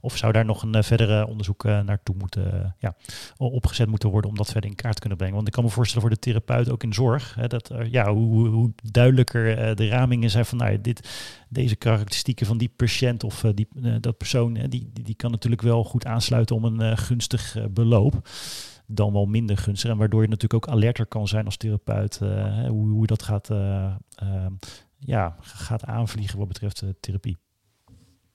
Of 0.00 0.16
zou 0.16 0.32
daar 0.32 0.44
nog 0.44 0.62
een 0.62 0.76
uh, 0.76 0.82
verdere 0.82 1.26
onderzoek 1.26 1.64
uh, 1.64 1.80
naartoe 1.80 2.14
moeten, 2.18 2.54
uh, 2.54 2.70
ja, 2.78 2.96
opgezet 3.36 3.88
moeten 3.88 4.08
worden 4.10 4.30
om 4.30 4.36
dat 4.36 4.50
verder 4.50 4.70
in 4.70 4.76
kaart 4.76 4.94
te 4.94 5.00
kunnen 5.00 5.18
brengen? 5.18 5.36
Want 5.36 5.48
ik 5.48 5.52
kan 5.54 5.64
me 5.64 5.70
voorstellen 5.70 6.02
voor 6.02 6.16
de 6.16 6.20
therapeut 6.20 6.70
ook 6.70 6.82
in 6.82 6.94
zorg, 6.94 7.34
hè, 7.34 7.46
dat 7.46 7.72
ja, 7.90 8.12
hoe, 8.12 8.48
hoe 8.48 8.72
duidelijker 8.82 9.76
de 9.76 9.88
ramingen 9.88 10.30
zijn 10.30 10.44
van 10.44 10.58
nou, 10.58 10.80
dit, 10.80 11.08
deze 11.48 11.76
karakteristieken 11.76 12.46
van 12.46 12.58
die 12.58 12.72
patiënt 12.76 13.24
of 13.24 13.44
die, 13.54 13.68
dat 14.00 14.16
persoon, 14.16 14.54
die, 14.54 14.68
die, 14.68 15.04
die 15.04 15.14
kan 15.14 15.30
natuurlijk 15.30 15.62
wel 15.62 15.84
goed 15.84 16.06
aansluiten 16.06 16.56
om 16.56 16.64
een 16.64 16.98
gunstig 16.98 17.56
beloop 17.70 18.28
dan 18.86 19.12
wel 19.12 19.26
minder 19.26 19.56
gunstig. 19.56 19.90
En 19.90 19.96
waardoor 19.96 20.22
je 20.22 20.28
natuurlijk 20.28 20.66
ook 20.66 20.74
alerter 20.74 21.06
kan 21.06 21.28
zijn 21.28 21.44
als 21.44 21.56
therapeut. 21.56 22.18
hoe, 22.68 22.88
hoe 22.88 23.06
dat 23.06 23.22
gaat, 23.22 23.48
ja, 24.98 25.36
gaat 25.40 25.84
aanvliegen 25.84 26.38
wat 26.38 26.48
betreft 26.48 26.82
therapie. 27.00 27.36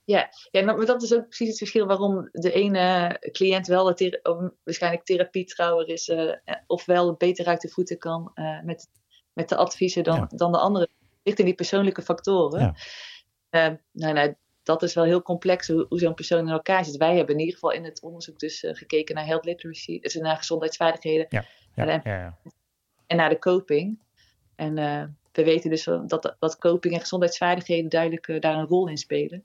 Ja, 0.04 0.28
ja 0.50 0.62
maar 0.62 0.86
dat 0.86 1.02
is 1.02 1.14
ook 1.14 1.26
precies 1.26 1.48
het 1.48 1.58
verschil 1.58 1.86
waarom 1.86 2.28
de 2.32 2.52
ene 2.52 3.16
cliënt 3.32 3.66
wel 3.66 3.94
de 3.94 4.54
waarschijnlijk 4.64 5.04
therapietrouwer 5.04 5.88
is, 5.88 6.08
uh, 6.08 6.34
of 6.66 6.84
wel 6.84 7.14
beter 7.14 7.46
uit 7.46 7.60
de 7.60 7.68
voeten 7.68 7.98
kan 7.98 8.30
uh, 8.34 8.62
met, 8.62 8.88
met 9.32 9.48
de 9.48 9.56
adviezen 9.56 10.04
dan, 10.04 10.30
dan 10.34 10.52
de 10.52 10.58
andere. 10.58 10.88
Ligt 11.22 11.38
in 11.38 11.44
die 11.44 11.54
persoonlijke 11.54 12.02
factoren. 12.02 12.60
Ja. 13.50 13.70
Uh, 13.70 13.76
nou, 13.92 14.12
nou, 14.12 14.34
dat 14.62 14.82
is 14.82 14.94
wel 14.94 15.04
heel 15.04 15.22
complex 15.22 15.68
hoe, 15.68 15.86
hoe 15.88 15.98
zo'n 15.98 16.14
persoon 16.14 16.46
in 16.46 16.52
elkaar 16.52 16.84
zit. 16.84 16.96
Wij 16.96 17.16
hebben 17.16 17.34
in 17.34 17.40
ieder 17.40 17.54
geval 17.54 17.72
in 17.72 17.84
het 17.84 18.02
onderzoek 18.02 18.38
dus 18.38 18.64
gekeken 18.66 19.14
naar 19.14 19.26
health 19.26 19.44
literacy, 19.44 20.00
dus 20.00 20.14
naar 20.14 20.36
gezondheidsvaardigheden 20.36 21.26
ja. 21.28 21.44
Ja. 21.74 21.86
En, 21.86 22.02
en, 23.06 23.16
naar 23.16 23.28
de 23.28 23.38
coping. 23.38 23.98
En 24.56 24.74
we 25.32 25.44
weten 25.44 25.70
dus 25.70 25.84
dat, 25.84 26.36
dat 26.38 26.58
coping 26.58 26.94
en 26.94 27.00
gezondheidsvaardigheden 27.00 27.90
duidelijk 27.90 28.42
daar 28.42 28.56
een 28.56 28.66
rol 28.66 28.88
in 28.88 28.96
spelen. 28.96 29.44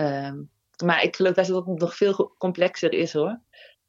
Um, 0.00 0.50
maar 0.84 1.02
ik 1.02 1.16
geloof 1.16 1.34
dat 1.34 1.46
het 1.46 1.66
nog 1.66 1.96
veel 1.96 2.34
complexer 2.38 2.92
is 2.92 3.12
hoor. 3.12 3.40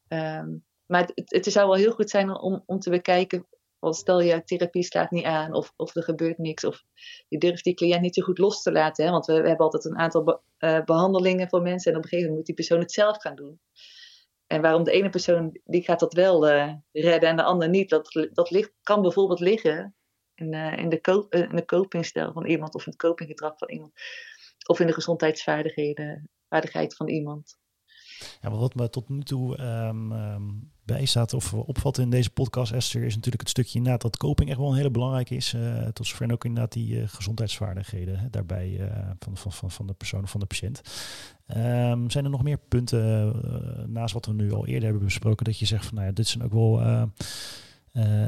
Um, 0.07 0.63
maar 0.85 1.01
het, 1.01 1.31
het, 1.31 1.45
zou 1.45 1.67
wel 1.67 1.77
heel 1.77 1.91
goed 1.91 2.09
zijn 2.09 2.39
om, 2.39 2.63
om 2.65 2.79
te 2.79 2.89
bekijken. 2.89 3.47
Stel 3.81 4.21
je 4.21 4.43
therapie 4.43 4.83
slaat 4.83 5.11
niet 5.11 5.25
aan 5.25 5.53
of, 5.53 5.73
of 5.75 5.95
er 5.95 6.03
gebeurt 6.03 6.37
niks. 6.37 6.63
Of 6.63 6.83
je 7.27 7.37
durft 7.37 7.63
die 7.63 7.73
cliënt 7.73 8.01
niet 8.01 8.15
zo 8.15 8.21
goed 8.21 8.37
los 8.37 8.61
te 8.61 8.71
laten. 8.71 9.05
Hè? 9.05 9.11
Want 9.11 9.25
we, 9.25 9.33
hebben 9.33 9.57
altijd 9.57 9.85
een 9.85 9.97
aantal 9.97 10.23
be, 10.23 10.39
uh, 10.59 10.83
behandelingen 10.83 11.49
voor 11.49 11.61
mensen. 11.61 11.91
En 11.91 11.97
op 11.97 12.03
een 12.03 12.09
gegeven 12.09 12.31
moment 12.31 12.35
moet 12.37 12.45
die 12.45 12.65
persoon 12.65 12.79
het 12.79 12.91
zelf 12.91 13.21
gaan 13.21 13.35
doen. 13.35 13.59
En 14.47 14.61
waarom 14.61 14.83
de 14.83 14.91
ene 14.91 15.09
persoon 15.09 15.59
die 15.63 15.83
gaat 15.83 15.99
dat 15.99 16.13
wel 16.13 16.49
uh, 16.49 16.73
redden 16.91 17.29
en 17.29 17.35
de 17.35 17.43
ander 17.43 17.69
niet. 17.69 17.89
Dat, 17.89 18.29
dat 18.33 18.49
ligt, 18.49 18.71
kan 18.83 19.01
bijvoorbeeld 19.01 19.39
liggen 19.39 19.95
in, 20.35 20.53
uh, 20.53 20.77
in, 20.77 20.89
de, 20.89 21.65
copingstijl 21.65 22.31
van 22.31 22.45
iemand. 22.45 22.75
Of 22.75 22.85
het 22.85 22.95
copinggedrag 22.95 23.57
van 23.57 23.69
iemand 23.69 23.91
of 24.69 24.79
in 24.79 24.88
de 24.88 24.93
gezondheidsvaardigheid 24.93 26.95
van 26.95 27.08
iemand. 27.08 27.58
Ja, 28.41 28.51
wat 28.51 28.75
me 28.75 28.89
tot 28.89 29.10
nu 29.10 29.23
toe 29.23 29.62
um, 29.62 30.12
um, 30.12 30.71
bijstaat 30.84 31.34
of 31.34 31.53
opvalt 31.53 31.97
in 31.97 32.10
deze 32.10 32.29
podcast, 32.29 32.71
Esther, 32.71 33.03
is 33.03 33.15
natuurlijk 33.15 33.41
het 33.41 33.49
stukje 33.49 33.77
inderdaad 33.77 34.01
dat 34.01 34.17
coping 34.17 34.49
echt 34.49 34.60
wel 34.60 34.69
een 34.69 34.75
hele 34.75 34.91
belangrijke 34.91 35.36
is. 35.36 35.55
Tot 35.93 36.08
zover 36.08 36.32
ook 36.32 36.45
inderdaad 36.45 36.71
die 36.71 36.95
uh, 36.95 37.08
gezondheidsvaardigheden 37.08 38.27
daarbij 38.32 38.69
uh, 38.69 39.10
van, 39.19 39.38
van, 39.38 39.51
van, 39.51 39.71
van 39.71 39.88
de 39.88 39.93
persoon 39.93 40.23
of 40.23 40.29
van 40.29 40.39
de 40.39 40.45
patiënt. 40.45 40.82
Um, 41.47 42.10
zijn 42.10 42.23
er 42.23 42.29
nog 42.29 42.43
meer 42.43 42.58
punten 42.58 43.34
naast 43.91 44.13
wat 44.13 44.25
we 44.25 44.34
nu 44.34 44.51
al 44.51 44.67
eerder 44.67 44.84
hebben 44.84 45.05
besproken, 45.05 45.45
dat 45.45 45.60
je 45.60 45.65
zegt 45.65 45.86
van 45.86 45.95
nou 45.95 46.08
ja, 46.08 46.13
dit 46.13 46.27
zijn 46.27 46.43
ook 46.43 46.53
wel 46.53 46.82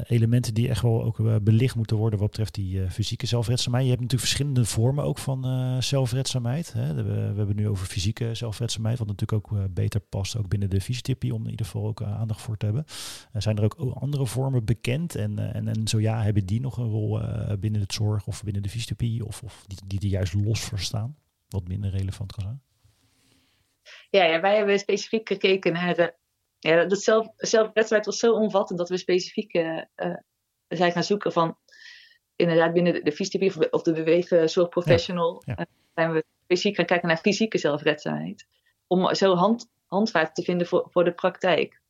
elementen 0.03 0.53
die 0.53 0.69
echt 0.69 0.81
wel 0.81 1.03
ook 1.03 1.19
uh, 1.19 1.35
belicht 1.41 1.75
moeten 1.75 1.97
worden 1.97 2.19
wat 2.19 2.27
betreft 2.29 2.53
die 2.53 2.75
uh, 2.75 2.89
fysieke 2.89 3.25
zelfredzaamheid. 3.25 3.83
Je 3.83 3.89
hebt 3.89 4.01
natuurlijk 4.01 4.29
verschillende 4.29 4.65
vormen 4.65 5.03
ook 5.03 5.17
van 5.17 5.81
zelfredzaamheid. 5.83 6.73
Hè. 6.73 6.93
We, 6.93 7.03
we, 7.03 7.37
hebben 7.37 7.55
nu 7.55 7.67
over 7.67 7.85
fysieke 7.85 8.33
zelfredzaamheid, 8.33 8.97
wat 8.97 9.07
natuurlijk 9.07 9.51
ook 9.51 9.73
beter 9.73 9.99
past 9.99 10.37
ook 10.37 10.47
binnen 10.47 10.69
de 10.69 10.81
fysiotherapie 10.81 11.33
om 11.33 11.43
in 11.43 11.49
ieder 11.49 11.65
geval 11.65 11.87
ook 11.87 12.01
aandacht 12.01 12.41
voor 12.41 12.57
te 12.57 12.65
hebben. 12.65 12.85
zijn 13.33 13.57
er 13.57 13.63
ook 13.63 13.75
andere 13.93 14.25
vormen 14.25 14.65
bekend 14.65 15.15
en, 15.15 15.53
en, 15.53 15.67
en 15.67 15.87
zo 15.87 15.99
ja, 15.99 16.23
hebben 16.23 16.45
die 16.45 16.61
nog 16.61 16.77
een 16.77 16.89
rol 16.89 17.21
binnen 17.59 17.81
het 17.81 17.93
zorg 17.93 18.27
of 18.27 18.43
binnen 18.43 18.61
de 18.61 18.69
fysiotherapie 18.69 19.25
of, 19.25 19.43
of 19.43 19.65
die, 19.67 19.77
die 19.87 19.99
er 19.99 20.15
juist 20.15 20.33
los 20.33 20.59
voor 20.59 20.79
staan, 20.79 21.15
wat 21.49 21.67
minder 21.67 21.89
relevant 21.89 22.31
kan 22.31 22.43
zijn? 22.43 22.61
Ja, 24.09 24.23
ja, 24.23 24.41
wij 24.41 24.55
hebben 24.55 24.79
specifiek 24.79 25.27
gekeken 25.27 25.73
naar 25.73 26.15
ja, 26.69 26.85
dat 26.85 27.01
zelf, 27.01 27.27
zelfredzaamheid 27.37 28.05
was 28.05 28.17
zo 28.17 28.33
omvattend 28.33 28.79
dat 28.79 28.89
we 28.89 28.97
specifiek 28.97 29.53
uh, 29.53 29.81
zijn 30.67 30.91
gaan 30.91 31.03
zoeken 31.03 31.31
van 31.31 31.57
inderdaad 32.35 32.73
binnen 32.73 32.93
de, 32.93 33.01
de 33.01 33.11
fysiotherapie 33.11 33.71
of 33.73 33.81
de 33.81 33.93
bewegenzorgprofessional 33.93 35.41
ja, 35.45 35.53
ja. 35.57 35.59
uh, 35.59 35.65
zijn 35.93 36.11
we 36.11 36.25
specifiek 36.43 36.75
gaan 36.75 36.85
kijken 36.85 37.07
naar 37.07 37.17
fysieke 37.17 37.57
zelfredzaamheid. 37.57 38.47
Om 38.87 39.15
zo 39.15 39.35
hand, 39.35 39.69
handvaten 39.85 40.33
te 40.33 40.43
vinden 40.43 40.67
voor, 40.67 40.87
voor 40.89 41.03
de 41.03 41.13
praktijk. 41.13 41.81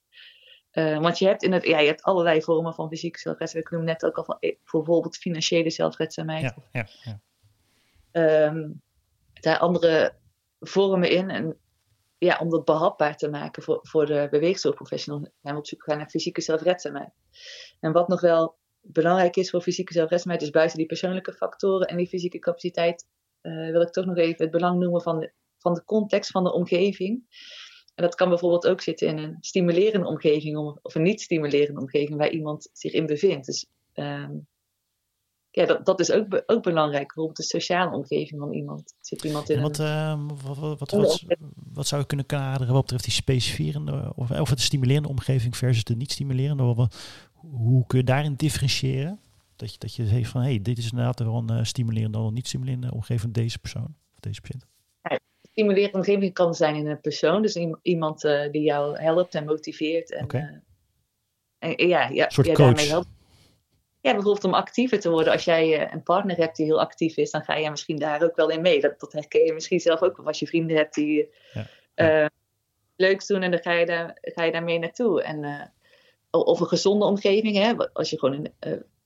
Uh, 0.73 0.99
want 0.99 1.19
je 1.19 1.25
hebt, 1.27 1.43
in 1.43 1.51
het, 1.51 1.65
ja, 1.65 1.79
je 1.79 1.87
hebt 1.87 2.03
allerlei 2.03 2.41
vormen 2.41 2.73
van 2.73 2.89
fysieke 2.89 3.19
zelfredzaamheid. 3.19 3.71
Ik 3.71 3.77
noem 3.77 3.87
net 3.87 4.05
ook 4.05 4.17
al 4.17 4.23
van 4.23 4.37
bijvoorbeeld 4.39 5.17
financiële 5.17 5.69
zelfredzaamheid. 5.69 6.41
Ja, 6.41 6.55
ja, 6.71 6.87
ja. 8.11 8.45
Um, 8.45 8.81
daar 9.33 9.57
andere 9.57 10.15
vormen 10.59 11.09
in. 11.09 11.29
En 11.29 11.57
ja, 12.25 12.37
om 12.41 12.49
dat 12.49 12.65
behapbaar 12.65 13.17
te 13.17 13.29
maken 13.29 13.63
voor, 13.63 13.79
voor 13.81 14.05
de 14.05 14.27
beweegzorgprofessional. 14.31 15.19
Zijn 15.41 15.53
we 15.53 15.59
op 15.59 15.67
zoek 15.67 15.83
gaan 15.83 15.97
naar 15.97 16.09
fysieke 16.09 16.41
zelfredzaamheid. 16.41 17.09
En 17.79 17.91
wat 17.91 18.07
nog 18.07 18.21
wel 18.21 18.55
belangrijk 18.81 19.35
is 19.35 19.49
voor 19.49 19.61
fysieke 19.61 19.93
zelfredzaamheid, 19.93 20.41
is 20.41 20.49
buiten 20.49 20.77
die 20.77 20.85
persoonlijke 20.85 21.33
factoren 21.33 21.87
en 21.87 21.97
die 21.97 22.07
fysieke 22.07 22.39
capaciteit, 22.39 23.07
uh, 23.41 23.71
wil 23.71 23.81
ik 23.81 23.89
toch 23.89 24.05
nog 24.05 24.17
even 24.17 24.43
het 24.43 24.51
belang 24.51 24.79
noemen 24.79 25.01
van 25.01 25.19
de, 25.19 25.31
van 25.57 25.73
de 25.73 25.83
context 25.83 26.31
van 26.31 26.43
de 26.43 26.53
omgeving. 26.53 27.23
En 27.95 28.03
dat 28.03 28.15
kan 28.15 28.29
bijvoorbeeld 28.29 28.67
ook 28.67 28.81
zitten 28.81 29.07
in 29.07 29.17
een 29.17 29.37
stimulerende 29.39 30.07
omgeving 30.07 30.57
of 30.81 30.95
een 30.95 31.01
niet-stimulerende 31.01 31.81
omgeving 31.81 32.17
waar 32.17 32.31
iemand 32.31 32.69
zich 32.73 32.93
in 32.93 33.05
bevindt. 33.05 33.45
Dus 33.45 33.69
um, 33.93 34.47
ja, 35.51 35.65
dat, 35.65 35.85
dat 35.85 35.99
is 35.99 36.11
ook, 36.11 36.43
ook 36.45 36.63
belangrijk. 36.63 37.05
Bijvoorbeeld 37.05 37.37
de 37.37 37.43
sociale 37.43 37.95
omgeving 37.95 38.39
van 38.39 38.51
iemand. 38.51 38.93
Zit 38.99 39.23
iemand 39.23 39.49
in 39.49 39.61
wat, 39.61 39.79
uh, 39.79 40.19
wat, 40.43 40.57
wat, 40.57 40.91
wat, 40.91 41.23
wat, 41.73 41.87
zou 41.87 42.01
je 42.01 42.07
kunnen 42.07 42.25
kaderen 42.25 42.73
wat 42.73 42.81
betreft 42.81 43.03
die 43.03 43.13
specificerende 43.13 44.11
of, 44.15 44.31
of 44.31 44.49
het 44.49 44.61
stimulerende 44.61 45.09
omgeving 45.09 45.57
versus 45.57 45.83
de 45.83 45.95
niet-stimulerende? 45.95 46.89
Hoe 47.33 47.85
kun 47.87 47.97
je 47.97 48.03
daarin 48.03 48.35
differentiëren? 48.35 49.19
Dat 49.55 49.71
je, 49.71 49.79
dat 49.79 49.95
je 49.95 50.07
zegt 50.07 50.29
van 50.29 50.41
hé, 50.41 50.47
hey, 50.47 50.61
dit 50.61 50.77
is 50.77 50.89
inderdaad 50.91 51.19
wel 51.19 51.35
een 51.35 51.57
uh, 51.57 51.63
stimulerende 51.63 52.17
of 52.17 52.31
niet 52.31 52.47
stimulerende 52.47 52.93
omgeving 52.93 53.21
van 53.21 53.31
deze 53.31 53.59
persoon 53.59 53.95
of 54.13 54.19
deze 54.19 54.41
patiënt. 54.41 54.65
stimulerende 55.51 55.97
omgeving 55.97 56.33
kan 56.33 56.53
zijn 56.53 56.75
in 56.75 56.87
een 56.87 57.01
persoon. 57.01 57.41
Dus 57.41 57.55
iemand 57.81 58.21
die 58.51 58.61
jou 58.61 58.99
helpt 58.99 59.35
en 59.35 59.45
motiveert. 59.45 60.11
En, 60.11 60.27
en 61.59 61.87
ja, 61.87 62.09
ja, 62.09 62.25
een 62.25 62.31
soort 62.31 62.47
ja, 62.47 62.53
coach. 62.53 62.67
daarmee 62.67 62.87
helpt. 62.87 63.07
Ja, 64.01 64.13
bijvoorbeeld 64.13 64.43
om 64.43 64.53
actiever 64.53 64.99
te 64.99 65.09
worden. 65.09 65.33
Als 65.33 65.43
jij 65.43 65.91
een 65.91 66.03
partner 66.03 66.37
hebt 66.37 66.55
die 66.55 66.65
heel 66.65 66.79
actief 66.79 67.17
is, 67.17 67.31
dan 67.31 67.43
ga 67.43 67.55
je 67.55 67.69
misschien 67.69 67.97
daar 67.97 68.23
ook 68.23 68.35
wel 68.35 68.49
in 68.49 68.61
mee. 68.61 68.81
Dat, 68.81 68.99
dat 68.99 69.13
herken 69.13 69.45
je 69.45 69.53
misschien 69.53 69.79
zelf 69.79 70.01
ook. 70.01 70.19
Of 70.19 70.25
als 70.25 70.39
je 70.39 70.47
vrienden 70.47 70.77
hebt 70.77 70.93
die 70.93 71.29
ja. 71.95 72.29
leuks 72.95 73.27
doen 73.27 73.41
en 73.41 73.51
dan 73.51 73.59
ga 73.59 73.71
je, 73.71 73.85
daar, 73.85 74.17
ga 74.21 74.43
je 74.43 74.51
daar 74.51 74.63
mee 74.63 74.79
naartoe. 74.79 75.23
En, 75.23 75.71
of 76.31 76.59
een 76.59 76.67
gezonde 76.67 77.05
omgeving. 77.05 77.55
Hè? 77.55 77.73
Als 77.93 78.09
je 78.09 78.19
gewoon 78.19 78.35
in, 78.35 78.53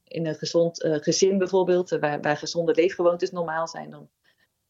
in 0.04 0.26
een 0.26 0.36
gezond 0.36 0.88
gezin 1.02 1.38
bijvoorbeeld, 1.38 1.90
waar, 1.90 2.22
waar 2.22 2.38
gezonde 2.38 2.74
leefgewoontes 2.74 3.32
normaal 3.32 3.68
zijn, 3.68 3.90
dan 3.90 4.10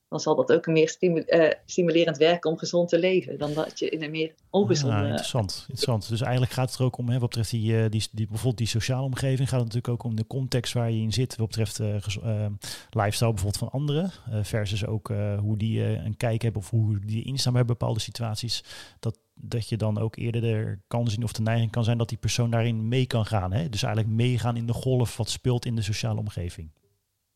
dan 0.10 0.20
zal 0.20 0.36
dat 0.36 0.52
ook 0.52 0.66
een 0.66 0.74
meer 0.74 0.96
uh, 1.00 1.52
stimulerend 1.66 2.18
werken 2.18 2.52
om 2.52 2.58
gezond 2.58 2.90
te 2.90 3.00
leven 3.00 3.38
dan 3.38 3.54
dat 3.54 3.80
je 3.80 3.90
in 3.90 4.04
een 4.04 4.12
meer 4.12 4.34
ongezonde... 4.50 4.96
Ja, 4.96 5.06
interessant, 5.06 5.66
interessant. 5.68 6.10
Dus 6.10 6.22
eigenlijk 6.22 6.52
gaat 6.52 6.70
het 6.70 6.80
er 6.80 6.86
ook 6.86 6.98
om, 6.98 7.10
hè, 7.10 7.20
wat 7.20 7.30
betreft 7.30 7.50
die, 7.50 7.90
die, 7.90 8.08
die, 8.12 8.28
bijvoorbeeld 8.28 8.58
die 8.58 8.68
sociale 8.68 9.06
omgeving, 9.06 9.50
gaat 9.50 9.60
het 9.60 9.74
natuurlijk 9.74 9.94
ook 9.94 10.04
om 10.04 10.16
de 10.16 10.28
context 10.28 10.74
waar 10.74 10.92
je 10.92 11.02
in 11.02 11.14
zit, 11.14 11.36
wat 11.36 11.48
betreft 11.48 11.80
uh, 11.80 12.46
lifestyle 12.90 13.34
bijvoorbeeld 13.34 13.58
van 13.58 13.70
anderen, 13.72 14.12
versus 14.42 14.86
ook 14.86 15.14
hoe 15.40 15.58
die 15.58 15.84
een 15.84 16.18
kijk 16.18 16.42
hebben 16.42 16.62
of 16.62 16.70
hoe 16.70 17.00
die 17.00 17.24
instaan 17.24 17.54
bij 17.54 17.66
bepaalde 17.66 18.00
situaties. 18.00 18.64
Dat, 19.00 19.20
dat 19.34 19.70
je 19.70 19.78
dan 19.78 19.98
ook 19.98 20.16
eerder 20.16 20.42
de 20.42 20.78
kan 20.88 21.08
zien 21.08 21.24
of 21.24 21.34
de 21.34 21.42
neiging 21.42 21.72
kan 21.72 21.84
zijn 21.84 21.98
dat 21.98 22.10
die 22.10 22.18
persoon 22.18 22.50
daarin 22.52 22.88
mee 22.88 23.06
kan 23.06 23.26
gaan. 23.26 23.52
Hè? 23.52 23.70
Dus 23.70 23.84
eigenlijk 23.84 24.16
meegaan 24.16 24.58
in 24.58 24.66
de 24.66 24.74
golf 24.74 25.18
wat 25.18 25.30
speelt 25.30 25.66
in 25.66 25.76
de 25.76 25.82
sociale 25.82 26.20
omgeving. 26.20 26.72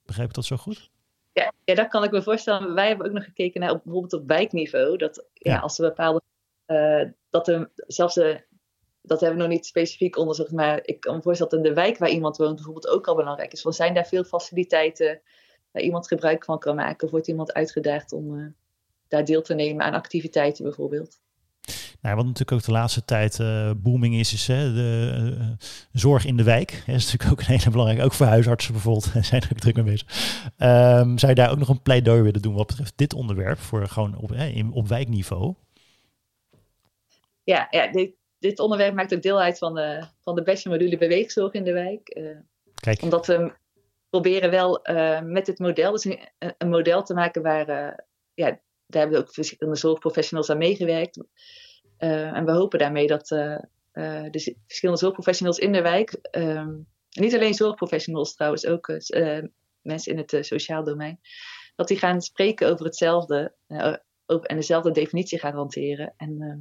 Begrijp 0.05 0.27
ik 0.27 0.35
dat 0.35 0.45
zo 0.45 0.57
goed? 0.57 0.89
Ja, 1.31 1.53
ja, 1.63 1.75
dat 1.75 1.87
kan 1.87 2.03
ik 2.03 2.11
me 2.11 2.23
voorstellen. 2.23 2.73
Wij 2.73 2.87
hebben 2.87 3.07
ook 3.07 3.13
nog 3.13 3.23
gekeken 3.23 3.61
naar 3.61 3.81
bijvoorbeeld 3.83 4.13
op 4.13 4.27
wijkniveau. 4.27 4.97
Dat 4.97 5.25
ja, 5.33 5.59
als 5.59 5.79
er 5.79 5.87
bepaalde. 5.87 6.21
Uh, 6.67 7.09
dat 7.29 7.47
er 7.47 7.71
zelfs 7.75 8.13
de. 8.15 8.47
Dat 9.01 9.19
hebben 9.19 9.37
we 9.37 9.43
nog 9.43 9.53
niet 9.53 9.65
specifiek 9.65 10.17
onderzocht. 10.17 10.51
Maar 10.51 10.79
ik 10.83 10.99
kan 10.99 11.15
me 11.15 11.21
voorstellen 11.21 11.51
dat 11.51 11.63
in 11.63 11.69
de 11.69 11.81
wijk 11.81 11.97
waar 11.97 12.09
iemand 12.09 12.37
woont 12.37 12.55
bijvoorbeeld 12.55 12.87
ook 12.87 13.07
al 13.07 13.15
belangrijk 13.15 13.51
is. 13.51 13.63
Want 13.63 13.75
zijn 13.75 13.93
daar 13.93 14.07
veel 14.07 14.23
faciliteiten 14.23 15.21
waar 15.71 15.83
iemand 15.83 16.07
gebruik 16.07 16.43
van 16.43 16.59
kan 16.59 16.75
maken? 16.75 17.05
Of 17.05 17.11
wordt 17.11 17.27
iemand 17.27 17.53
uitgedaagd 17.53 18.11
om 18.11 18.33
uh, 18.33 18.47
daar 19.07 19.25
deel 19.25 19.41
te 19.41 19.53
nemen 19.53 19.85
aan 19.85 19.93
activiteiten 19.93 20.63
bijvoorbeeld? 20.63 21.19
Nou, 22.01 22.15
wat 22.15 22.25
natuurlijk 22.25 22.51
ook 22.51 22.63
de 22.63 22.71
laatste 22.71 23.05
tijd 23.05 23.39
uh, 23.39 23.71
booming 23.77 24.15
is, 24.15 24.33
is 24.33 24.47
hè, 24.47 24.73
de 24.73 25.35
uh, 25.39 25.45
zorg 25.91 26.25
in 26.25 26.37
de 26.37 26.43
wijk. 26.43 26.83
Dat 26.85 26.95
is 26.95 27.11
natuurlijk 27.11 27.31
ook 27.31 27.39
een 27.39 27.55
hele 27.57 27.71
belangrijke, 27.71 28.03
ook 28.05 28.13
voor 28.13 28.25
huisartsen 28.25 28.73
bijvoorbeeld, 28.73 29.11
zijn 29.25 29.41
er 29.41 29.49
ook 29.51 29.59
druk 29.59 29.75
mee 29.75 29.83
bezig. 29.83 30.07
Um, 30.57 31.17
zou 31.17 31.31
je 31.31 31.35
daar 31.35 31.51
ook 31.51 31.57
nog 31.57 31.69
een 31.69 31.81
pleidooi 31.81 32.21
willen 32.21 32.41
doen 32.41 32.53
wat 32.53 32.67
betreft 32.67 32.93
dit 32.95 33.13
onderwerp, 33.13 33.59
voor 33.59 33.87
gewoon 33.87 34.17
op, 34.17 34.29
hè, 34.29 34.45
in, 34.45 34.71
op 34.71 34.87
wijkniveau? 34.87 35.53
Ja, 37.43 37.67
ja 37.69 37.91
dit, 37.91 38.11
dit 38.37 38.59
onderwerp 38.59 38.93
maakt 38.93 39.13
ook 39.13 39.21
deel 39.21 39.41
uit 39.41 39.57
van 39.57 39.73
de, 39.73 40.03
van 40.21 40.35
de 40.35 40.43
beste 40.43 40.69
module 40.69 40.97
beweegzorg 40.97 41.53
in 41.53 41.63
de 41.63 41.73
wijk. 41.73 42.15
Uh, 42.17 42.37
Kijk. 42.73 43.01
Omdat 43.01 43.25
we 43.27 43.53
proberen 44.09 44.51
wel 44.51 44.79
met 45.23 45.45
dit 45.45 45.59
model, 45.59 45.91
dus 45.91 46.05
een, 46.05 46.19
een 46.57 46.69
model 46.69 47.03
te 47.03 47.13
maken 47.13 47.41
waar, 47.41 47.67
ja, 48.33 48.59
daar 48.85 49.01
hebben 49.01 49.19
we 49.19 49.25
ook 49.25 49.33
verschillende 49.33 49.79
zorgprofessionals 49.79 50.49
aan 50.49 50.57
meegewerkt. 50.57 51.19
Uh, 51.99 52.35
en 52.35 52.45
we 52.45 52.51
hopen 52.51 52.79
daarmee 52.79 53.07
dat 53.07 53.31
uh, 53.31 53.57
uh, 53.93 54.23
de 54.31 54.55
verschillende 54.67 55.01
zorgprofessionals 55.01 55.57
in 55.57 55.71
de 55.71 55.81
wijk, 55.81 56.11
ehm, 56.11 56.77
niet 57.09 57.35
alleen 57.35 57.53
zorgprofessionals 57.53 58.33
trouwens, 58.33 58.65
ook 58.65 58.87
mensen 59.81 60.11
in 60.11 60.17
het 60.17 60.45
sociaal 60.45 60.83
domein, 60.83 61.19
dat 61.75 61.87
die 61.87 61.97
gaan 61.97 62.21
spreken 62.21 62.71
over 62.71 62.85
hetzelfde 62.85 63.55
en 63.67 64.55
dezelfde 64.55 64.91
definitie 64.91 65.39
gaan 65.39 65.53
hanteren. 65.53 66.13
En, 66.17 66.41
ehm, 66.41 66.59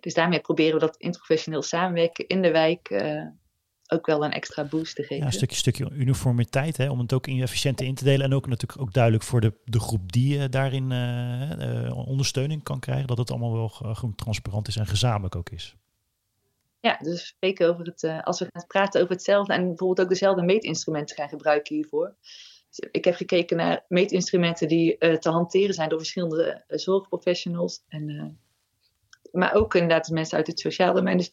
dus 0.00 0.14
daarmee 0.14 0.40
proberen 0.40 0.74
we 0.74 0.80
dat 0.80 0.96
interprofessioneel 0.96 1.62
samenwerken 1.62 2.26
in 2.26 2.42
de 2.42 2.50
wijk 2.50 2.90
ook 3.88 4.06
wel 4.06 4.24
een 4.24 4.32
extra 4.32 4.64
boost 4.64 4.96
te 4.96 5.02
geven. 5.02 5.16
Ja, 5.16 5.24
een 5.24 5.32
stukje, 5.32 5.56
stukje 5.56 5.90
uniformiteit, 5.90 6.76
hè, 6.76 6.90
om 6.90 6.98
het 6.98 7.12
ook 7.12 7.26
efficiënt 7.26 7.80
in 7.80 7.94
te 7.94 8.04
delen. 8.04 8.26
En 8.26 8.34
ook 8.34 8.46
natuurlijk 8.46 8.80
ook 8.80 8.92
duidelijk 8.92 9.24
voor 9.24 9.40
de, 9.40 9.52
de 9.64 9.80
groep 9.80 10.12
die 10.12 10.36
uh, 10.38 10.44
daarin 10.50 10.90
uh, 10.90 11.84
uh, 11.84 12.08
ondersteuning 12.08 12.62
kan 12.62 12.80
krijgen, 12.80 13.06
dat 13.06 13.18
het 13.18 13.30
allemaal 13.30 13.52
wel 13.52 13.68
gewoon 13.68 14.14
transparant 14.14 14.68
is 14.68 14.76
en 14.76 14.86
gezamenlijk 14.86 15.36
ook 15.36 15.50
is. 15.50 15.76
Ja, 16.80 16.98
dus 17.02 17.12
we 17.12 17.26
spreken 17.26 17.68
over 17.68 17.84
het, 17.86 18.24
als 18.24 18.38
we 18.38 18.46
gaan 18.52 18.66
praten 18.66 19.00
over 19.00 19.12
hetzelfde 19.14 19.52
en 19.52 19.66
bijvoorbeeld 19.66 20.00
ook 20.00 20.08
dezelfde 20.08 20.42
meetinstrumenten 20.42 21.16
gaan 21.16 21.28
gebruiken 21.28 21.74
hiervoor. 21.74 22.16
Dus 22.68 22.88
ik 22.90 23.04
heb 23.04 23.14
gekeken 23.14 23.56
naar 23.56 23.84
meetinstrumenten 23.88 24.68
die 24.68 24.98
te 25.18 25.30
hanteren 25.30 25.74
zijn 25.74 25.88
door 25.88 25.98
verschillende 25.98 26.64
zorgprofessionals. 26.68 27.84
En, 27.88 28.38
maar 29.32 29.54
ook 29.54 29.74
inderdaad 29.74 30.08
mensen 30.08 30.36
uit 30.36 30.46
het 30.46 30.60
sociale 30.60 30.94
domein. 30.94 31.16
Dus 31.16 31.30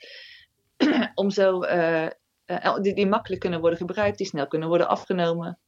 om 1.15 1.29
zo 1.29 1.63
uh, 1.63 2.07
die, 2.81 2.93
die 2.93 3.07
makkelijk 3.07 3.41
kunnen 3.41 3.59
worden 3.59 3.79
gebruikt, 3.79 4.17
die 4.17 4.27
snel 4.27 4.47
kunnen 4.47 4.67
worden 4.67 4.87
afgenomen. 4.87 5.59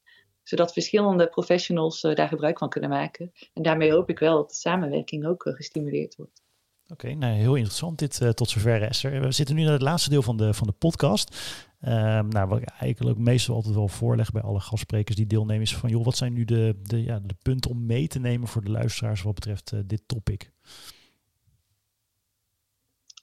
Zodat 0.44 0.74
verschillende 0.74 1.28
professionals 1.28 2.04
uh, 2.04 2.16
daar 2.16 2.28
gebruik 2.28 2.58
van 2.58 2.70
kunnen 2.70 2.90
maken. 2.90 3.32
En 3.54 3.64
daarmee 3.64 3.92
hoop 3.92 4.10
ik 4.10 4.20
wel 4.20 4.36
dat 4.36 4.50
de 4.50 4.56
samenwerking 4.56 5.26
ook 5.26 5.46
uh, 5.46 5.54
gestimuleerd 5.54 6.16
wordt. 6.16 6.42
Oké, 6.88 7.14
nou, 7.14 7.34
heel 7.34 7.56
interessant 7.56 8.00
dit 8.00 8.36
tot 8.36 8.50
zover 8.50 8.82
Esther. 8.82 9.22
We 9.22 9.32
zitten 9.32 9.56
nu 9.56 9.64
naar 9.64 9.72
het 9.72 9.82
laatste 9.82 10.10
deel 10.10 10.22
van 10.22 10.38
de, 10.38 10.54
van 10.54 10.68
de 10.68 10.74
podcast. 10.74 11.38
Ehm, 11.80 12.28
nou, 12.28 12.48
wat 12.48 12.62
ik 12.62 12.70
eigenlijk 12.70 13.18
meestal 13.18 13.56
altijd 13.56 13.76
wel 13.76 13.88
voorleg 13.88 14.32
bij 14.32 14.42
alle 14.42 14.60
gastsprekers 14.60 15.16
die 15.16 15.28
deelnemen 15.28 15.62
is 15.62 15.76
van... 15.76 15.90
joh, 15.90 16.06
wat 16.06 16.18
zijn 16.18 16.34
nu 16.34 16.46
de, 16.46 16.80
de, 16.82 17.04
ja, 17.04 17.20
de 17.20 17.36
punten 17.42 17.72
om 17.72 17.86
mee 17.86 18.08
te 18.08 18.20
nemen 18.20 18.48
voor 18.48 18.64
de 18.64 18.72
luisteraars 18.72 19.22
wat 19.22 19.34
betreft 19.34 19.74
dit 19.86 20.02
topic? 20.06 20.52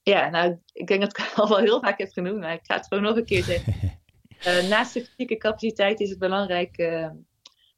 Ja, 0.02 0.28
nou, 0.28 0.58
ik 0.72 0.86
denk 0.86 1.00
dat 1.00 1.18
ik 1.18 1.24
het 1.24 1.34
al 1.40 1.48
wel 1.48 1.58
heel 1.58 1.80
vaak 1.80 1.98
heb 1.98 2.12
genoemd, 2.12 2.38
maar 2.38 2.52
ik 2.52 2.60
ga 2.62 2.76
het 2.76 2.86
gewoon 2.86 3.04
nog 3.04 3.16
een 3.16 3.24
keer 3.24 3.42
zeggen. 3.42 3.74
uh, 4.46 4.68
naast 4.72 4.94
de 4.94 5.04
fysieke 5.04 5.36
capaciteit 5.36 6.00
is 6.00 6.10
het 6.10 6.18
belangrijk 6.18 6.78
uh, 6.78 7.10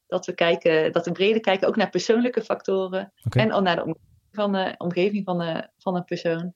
dat 0.06 0.26
we 0.26 0.34
kijken, 0.34 0.92
dat 0.92 1.06
we 1.06 1.12
breder 1.12 1.40
kijken 1.40 1.68
ook 1.68 1.76
naar 1.76 1.90
persoonlijke 1.90 2.42
factoren 2.42 3.12
okay. 3.24 3.42
en 3.42 3.52
ook 3.52 3.62
naar 3.62 3.76
de 3.76 3.82
omgeving 3.82 4.10
van 4.32 4.52
de, 4.52 4.74
omgeving 4.78 5.24
van, 5.24 5.38
de, 5.38 5.68
van 5.78 5.96
een 5.96 6.04
persoon. 6.04 6.54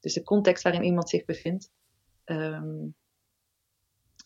Dus 0.00 0.12
de 0.12 0.22
context 0.22 0.62
waarin 0.62 0.84
iemand 0.84 1.08
zich 1.08 1.24
bevindt. 1.24 1.70
Um, 2.24 2.94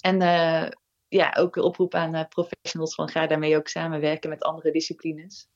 en 0.00 0.20
uh, 0.20 0.68
ja, 1.09 1.35
ook 1.38 1.57
een 1.57 1.62
oproep 1.62 1.94
aan 1.94 2.28
professionals 2.28 2.94
van 2.94 3.09
ga 3.09 3.26
daarmee 3.26 3.57
ook 3.57 3.68
samenwerken 3.68 4.31
met 4.31 4.42
andere 4.42 4.72
disciplines. 4.72 5.48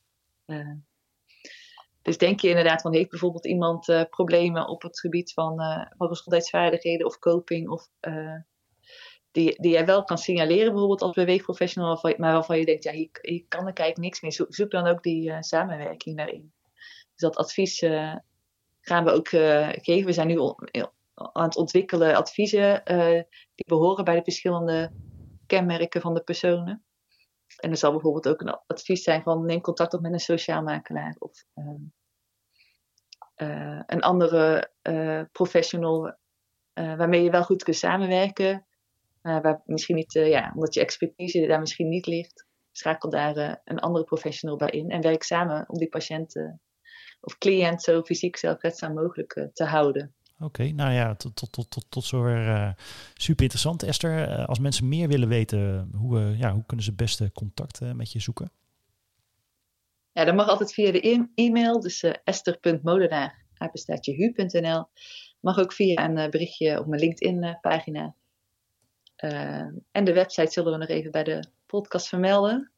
Dus 2.07 2.19
denk 2.19 2.41
je 2.41 2.49
inderdaad 2.49 2.81
van, 2.81 2.95
heeft 2.95 3.11
bijvoorbeeld 3.11 3.47
iemand 3.47 3.89
uh, 3.89 4.03
problemen 4.11 4.69
op 4.69 4.83
het 4.83 5.01
gebied 5.01 5.33
van, 5.33 5.61
uh, 5.61 5.87
van 5.97 6.09
gezondheidsvaardigheden 6.09 7.07
of 7.07 7.19
coping, 7.19 7.69
of 7.69 7.89
uh, 8.01 8.35
die, 9.31 9.61
die 9.61 9.73
jij 9.73 9.87
wel 9.87 10.05
kan 10.05 10.19
signaleren 10.19 10.71
bijvoorbeeld 10.71 11.03
als 11.03 11.15
beweegprofessional, 11.15 11.99
maar 12.03 12.33
waarvan 12.33 12.59
je 12.59 12.65
denkt, 12.65 12.85
ja, 12.85 12.93
hier, 12.93 13.09
hier 13.21 13.45
kan 13.49 13.69
ik 13.69 13.79
eigenlijk 13.79 13.99
niks 13.99 14.21
meer. 14.21 14.33
Zoek, 14.33 14.55
zoek 14.55 14.71
dan 14.71 14.87
ook 14.87 15.03
die 15.03 15.37
samenwerking 15.41 16.17
daarin. 16.17 16.53
Dus 16.73 17.21
dat 17.21 17.37
advies 17.37 17.79
gaan 18.81 19.05
we 19.05 19.11
ook 19.11 19.29
geven. 19.29 20.05
We 20.05 20.13
zijn 20.13 20.27
nu 20.27 20.41
aan 21.15 21.45
het 21.45 21.57
ontwikkelen 21.57 22.17
adviezen 22.17 22.83
die 23.55 23.67
behoren 23.67 24.05
bij 24.05 24.17
de 24.17 24.23
verschillende 24.23 24.93
kenmerken 25.47 26.01
van 26.01 26.15
de 26.15 26.23
personen. 26.23 26.85
En 27.57 27.71
er 27.71 27.77
zal 27.77 27.91
bijvoorbeeld 27.93 28.29
ook 28.29 28.41
een 28.41 28.61
advies 28.67 29.03
zijn 29.03 29.23
van 29.23 29.45
neem 29.45 29.61
contact 29.61 29.95
op 29.95 30.01
met 30.01 30.13
een 30.13 30.21
sociaal 30.21 30.63
makelaar 30.63 31.17
of 31.19 31.45
uh, 31.55 31.75
uh, 33.37 33.81
een 33.87 34.01
andere 34.01 34.71
uh, 34.83 35.23
professional 35.33 36.15
waarmee 36.75 37.23
je 37.23 37.31
wel 37.31 37.43
goed 37.43 37.63
kunt 37.63 37.77
samenwerken. 37.77 38.67
waar 39.21 39.63
misschien 39.65 39.97
niet, 39.97 40.13
ja, 40.13 40.53
omdat 40.55 40.75
je 40.75 40.81
expertise 40.81 41.47
daar 41.47 41.61
misschien 41.61 41.89
niet 41.89 42.07
ligt, 42.07 42.47
schakel 42.73 43.11
daar 43.11 43.61
een 43.65 43.79
andere 43.79 44.05
professional 44.05 44.57
bij 44.57 44.69
in 44.69 44.91
en 44.91 45.01
werk 45.01 45.23
samen 45.23 45.65
om 45.69 45.79
die 45.79 45.89
patiënt 45.89 46.35
of 47.21 47.39
cliënt 47.39 47.83
zo 47.83 48.03
fysiek 48.03 48.37
zelfredzaam 48.37 48.95
mogelijk 48.95 49.49
te 49.53 49.65
houden. 49.65 50.15
Oké, 50.39 50.71
nou 50.71 50.93
ja, 50.93 51.15
tot, 51.15 51.37
tot, 51.37 51.53
tot, 51.53 51.71
tot, 51.71 51.87
tot 51.89 52.05
zover 52.05 52.75
super 53.15 53.43
interessant. 53.43 53.83
Esther, 53.83 54.47
als 54.47 54.59
mensen 54.59 54.89
meer 54.89 55.09
willen 55.09 55.29
weten, 55.29 55.91
hoe, 55.97 56.37
ja, 56.37 56.53
hoe 56.53 56.65
kunnen 56.67 56.85
ze 56.85 56.91
het 56.91 57.01
beste 57.01 57.33
contact 57.33 57.81
met 57.95 58.13
je 58.13 58.21
zoeken? 58.21 58.51
Ja, 60.17 60.25
dat 60.25 60.35
mag 60.35 60.49
altijd 60.49 60.73
via 60.73 60.93
de 60.93 61.09
e- 61.09 61.29
e-mail, 61.35 61.81
dus 61.81 62.05
apenstaatjehu.nl. 63.57 64.85
Mag 65.41 65.59
ook 65.59 65.73
via 65.73 66.05
een 66.09 66.31
berichtje 66.31 66.79
op 66.79 66.87
mijn 66.87 67.01
LinkedIn-pagina. 67.01 68.15
en 69.91 70.05
de 70.05 70.13
website 70.13 70.53
zullen 70.53 70.73
we 70.73 70.79
nog 70.79 70.89
even 70.89 71.11
bij 71.11 71.25
de 71.25 71.45
podcast 71.67 72.09
vermelden. 72.09 72.71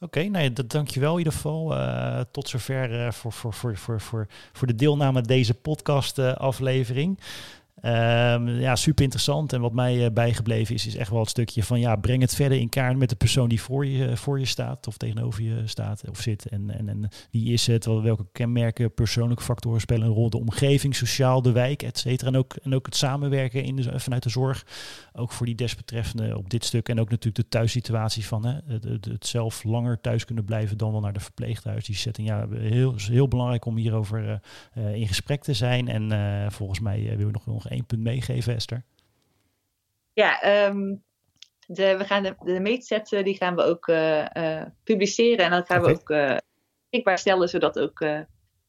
Oké, 0.00 0.22
nou 0.22 0.44
ja, 0.44 0.62
dankjewel 0.66 1.12
in 1.12 1.18
ieder 1.18 1.32
geval. 1.32 1.72
Uh, 1.72 2.20
tot 2.30 2.48
zover 2.48 2.90
uh, 2.92 3.10
voor, 3.10 3.32
voor, 3.32 3.54
voor, 3.54 3.76
voor, 3.76 4.00
voor, 4.00 4.26
voor 4.52 4.66
de 4.66 4.74
deelname 4.74 5.18
aan 5.18 5.24
deze 5.24 5.54
podcast 5.54 6.18
uh, 6.18 6.34
aflevering. 6.34 7.20
Um, 7.82 8.48
ja, 8.48 8.76
super 8.76 9.02
interessant. 9.02 9.52
En 9.52 9.60
wat 9.60 9.72
mij 9.72 10.04
uh, 10.04 10.10
bijgebleven 10.12 10.74
is, 10.74 10.86
is 10.86 10.96
echt 10.96 11.10
wel 11.10 11.20
het 11.20 11.28
stukje 11.28 11.62
van 11.62 11.80
ja, 11.80 11.96
breng 11.96 12.22
het 12.22 12.34
verder 12.34 12.58
in 12.58 12.68
kaart 12.68 12.96
met 12.96 13.08
de 13.08 13.16
persoon 13.16 13.48
die 13.48 13.60
voor 13.60 13.86
je, 13.86 14.16
voor 14.16 14.38
je 14.38 14.44
staat 14.44 14.86
of 14.86 14.96
tegenover 14.96 15.42
je 15.42 15.62
staat 15.64 16.08
of 16.10 16.20
zit. 16.20 16.46
En, 16.48 16.70
en, 16.78 16.88
en 16.88 17.08
wie 17.30 17.52
is 17.52 17.66
het? 17.66 17.84
Welke 17.84 18.26
kenmerken, 18.32 18.94
persoonlijke 18.94 19.42
factoren 19.42 19.80
spelen 19.80 20.06
een 20.06 20.12
rol? 20.12 20.30
De 20.30 20.38
omgeving, 20.38 20.96
sociaal, 20.96 21.42
de 21.42 21.52
wijk, 21.52 21.82
et 21.82 21.98
cetera. 21.98 22.30
En 22.30 22.36
ook, 22.36 22.54
en 22.62 22.74
ook 22.74 22.86
het 22.86 22.96
samenwerken 22.96 23.62
in 23.64 24.00
vanuit 24.00 24.22
de 24.22 24.30
zorg. 24.30 24.66
Ook 25.12 25.32
voor 25.32 25.46
die 25.46 25.54
desbetreffende 25.54 26.36
op 26.36 26.50
dit 26.50 26.64
stuk. 26.64 26.88
En 26.88 27.00
ook 27.00 27.10
natuurlijk 27.10 27.36
de 27.36 27.48
thuissituatie 27.48 28.26
van 28.26 28.46
hè, 28.46 28.58
het, 28.66 28.84
het, 29.04 29.26
zelf 29.26 29.64
langer 29.64 30.00
thuis 30.00 30.24
kunnen 30.24 30.44
blijven 30.44 30.78
dan 30.78 30.92
wel 30.92 31.00
naar 31.00 31.12
de 31.12 31.20
verpleeghuis. 31.20 31.84
Die 31.84 31.96
setting, 31.96 32.28
ja, 32.28 32.46
heel, 32.50 32.94
heel 32.96 33.28
belangrijk 33.28 33.64
om 33.64 33.76
hierover 33.76 34.40
uh, 34.78 34.94
in 34.94 35.08
gesprek 35.08 35.42
te 35.42 35.54
zijn. 35.54 35.88
En 35.88 36.52
volgens 36.52 36.80
mij 36.80 37.14
wil 37.16 37.26
je 37.26 37.32
nog, 37.32 37.46
nog 37.46 37.64
punt 37.84 38.02
meegeven, 38.02 38.54
Esther? 38.54 38.84
Ja, 40.12 40.66
um, 40.66 41.04
de, 41.66 41.96
we 41.96 42.04
gaan 42.04 42.22
de, 42.22 42.34
de 42.38 42.60
meetset 42.60 43.08
die 43.08 43.36
gaan 43.36 43.56
we 43.56 43.62
ook 43.62 43.86
uh, 43.86 44.26
uh, 44.32 44.62
publiceren. 44.84 45.44
En 45.44 45.50
dan 45.50 45.64
gaan 45.66 45.80
okay. 45.80 45.92
we 45.92 46.00
ook 46.00 46.10
uh, 46.10 46.36
beschikbaar 46.82 47.18
stellen, 47.18 47.48
zodat 47.48 47.78
ook 47.78 48.00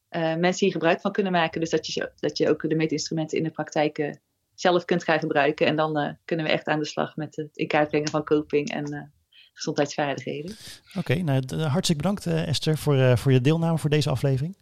mensen 0.10 0.65
hier 0.65 0.72
gebruik 0.72 1.02
van 1.02 1.12
kunnen 1.12 1.32
maken. 1.32 1.60
Dus 1.60 1.70
dat 1.70 1.88
je, 1.88 2.12
dat 2.15 2.38
je 2.38 2.50
ook 2.50 2.70
de 2.70 2.76
meetinstrumenten 2.76 3.38
in 3.38 3.43
de 3.43 3.52
praktijk 3.52 4.20
zelf 4.56 4.86
kunt 4.86 5.04
gaan 5.04 5.20
gebruiken. 5.20 5.67
En 5.67 5.76
dan 5.76 6.17
kunnen 6.26 6.46
we 6.46 6.52
echt 6.52 6.67
aan 6.67 6.80
de 6.80 6.86
slag 6.86 7.15
met 7.15 7.36
het 7.36 7.58
in 7.58 7.67
kaart 7.67 7.89
brengen 7.89 8.10
van 8.10 8.24
coping 8.24 8.70
en 8.70 9.13
gezondheidsvaardigheden. 9.54 10.56
Oké, 10.88 11.00
okay, 11.00 11.20
nou, 11.20 11.62
hartstikke 11.62 12.02
bedankt 12.02 12.26
Esther 12.26 12.78
voor, 12.78 13.17
voor 13.17 13.32
je 13.32 13.41
deelname 13.41 13.78
voor 13.78 13.89
deze 13.89 14.10
aflevering. 14.10 14.58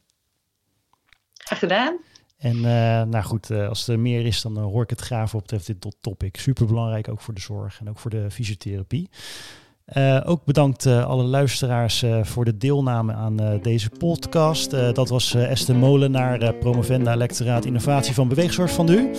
Graag 1.34 1.60
gedaan. 1.60 1.99
En 2.38 2.56
uh, 2.56 2.63
nou 3.02 3.21
goed, 3.21 3.50
uh, 3.50 3.67
als 3.67 3.88
er 3.88 4.00
meer 4.00 4.26
is, 4.26 4.41
dan 4.41 4.58
hoor 4.58 4.84
ik 4.84 4.89
het 4.89 5.02
graag 5.02 5.34
op 5.34 5.41
betreft 5.41 5.67
dit 5.67 5.95
topic. 6.02 6.38
Super 6.38 6.65
belangrijk, 6.65 7.10
ook 7.10 7.21
voor 7.21 7.34
de 7.34 7.41
zorg 7.41 7.80
en 7.80 7.89
ook 7.89 8.00
voor 8.00 8.12
de 8.12 8.32
fysiotherapie. 8.32 9.10
Uh, 9.93 10.21
ook 10.26 10.45
bedankt 10.45 10.86
uh, 10.86 11.06
alle 11.06 11.24
luisteraars 11.24 12.04
uh, 12.04 12.24
voor 12.24 12.45
de 12.45 12.58
deelname 12.58 13.13
aan 13.13 13.60
deze 13.62 13.89
podcast. 13.89 14.71
dat 14.71 15.10
was 15.10 15.34
Esther 15.34 15.76
Molenaar, 15.76 16.54
promovenda 16.54 17.15
lectoraat 17.15 17.65
innovatie 17.65 18.13
van 18.13 18.28
beweegzorg 18.28 18.71
van 18.71 18.86
de 18.86 18.93
U. 18.93 19.10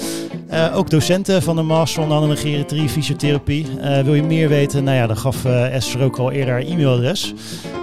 ook 0.74 0.90
docenten 0.90 1.42
van 1.42 1.56
de 1.56 1.62
Master 1.62 2.02
van 2.02 2.12
Anne 2.12 2.36
Geriatrie 2.36 2.88
Fysiotherapie. 2.88 3.66
wil 4.04 4.14
je 4.14 4.22
meer 4.22 4.48
weten? 4.48 4.84
Nou 4.84 4.96
ja, 4.96 5.06
dan 5.06 5.16
gaf 5.16 5.44
Esther 5.44 6.02
ook 6.02 6.18
al 6.18 6.30
eerder 6.30 6.52
haar 6.52 6.62
e-mailadres. 6.62 7.34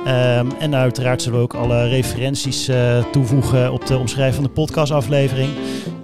Um, 0.08 0.52
en 0.60 0.76
uiteraard 0.76 1.22
zullen 1.22 1.38
we 1.38 1.44
ook 1.44 1.54
alle 1.54 1.88
referenties 1.88 2.70
toevoegen 3.12 3.72
op 3.72 3.86
de 3.86 3.98
omschrijving 3.98 4.36
van 4.36 4.44
de 4.44 4.50
podcastaflevering. 4.50 5.50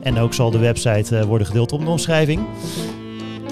En 0.01 0.17
ook 0.17 0.33
zal 0.33 0.51
de 0.51 0.59
website 0.59 1.27
worden 1.27 1.47
gedeeld 1.47 1.71
op 1.71 1.79
de 1.79 1.89
omschrijving. 1.89 2.41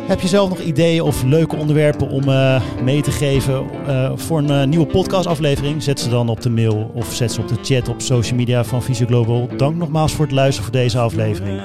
Heb 0.08 0.22
je 0.22 0.28
zelf 0.28 0.50
nog 0.50 0.60
ideeën 0.60 1.02
of 1.02 1.24
leuke 1.24 1.56
onderwerpen 1.56 2.10
om 2.10 2.30
uh, 2.30 2.62
mee 2.84 3.02
te 3.02 3.12
geven 3.12 3.66
uh, 3.88 4.12
voor 4.16 4.38
een 4.38 4.50
uh, 4.50 4.64
nieuwe 4.64 4.86
podcastaflevering? 4.86 5.84
Zet 5.84 6.00
ze 6.00 6.10
dan 6.10 6.30
op 6.30 6.42
de 6.42 6.50
mail 6.50 6.92
of 6.94 7.14
zet 7.14 7.32
ze 7.32 7.42
op 7.42 7.48
de 7.48 7.56
chat 7.62 7.90
op 7.90 8.02
social 8.02 8.38
media 8.38 8.64
van 8.64 8.84
Visio 8.84 9.06
Global. 9.06 9.50
Dank 9.58 9.76
nogmaals 9.76 10.14
voor 10.14 10.26
het 10.26 10.34
luisteren 10.34 10.64
voor 10.64 10.82
deze 10.82 11.00
aflevering. 11.00 11.62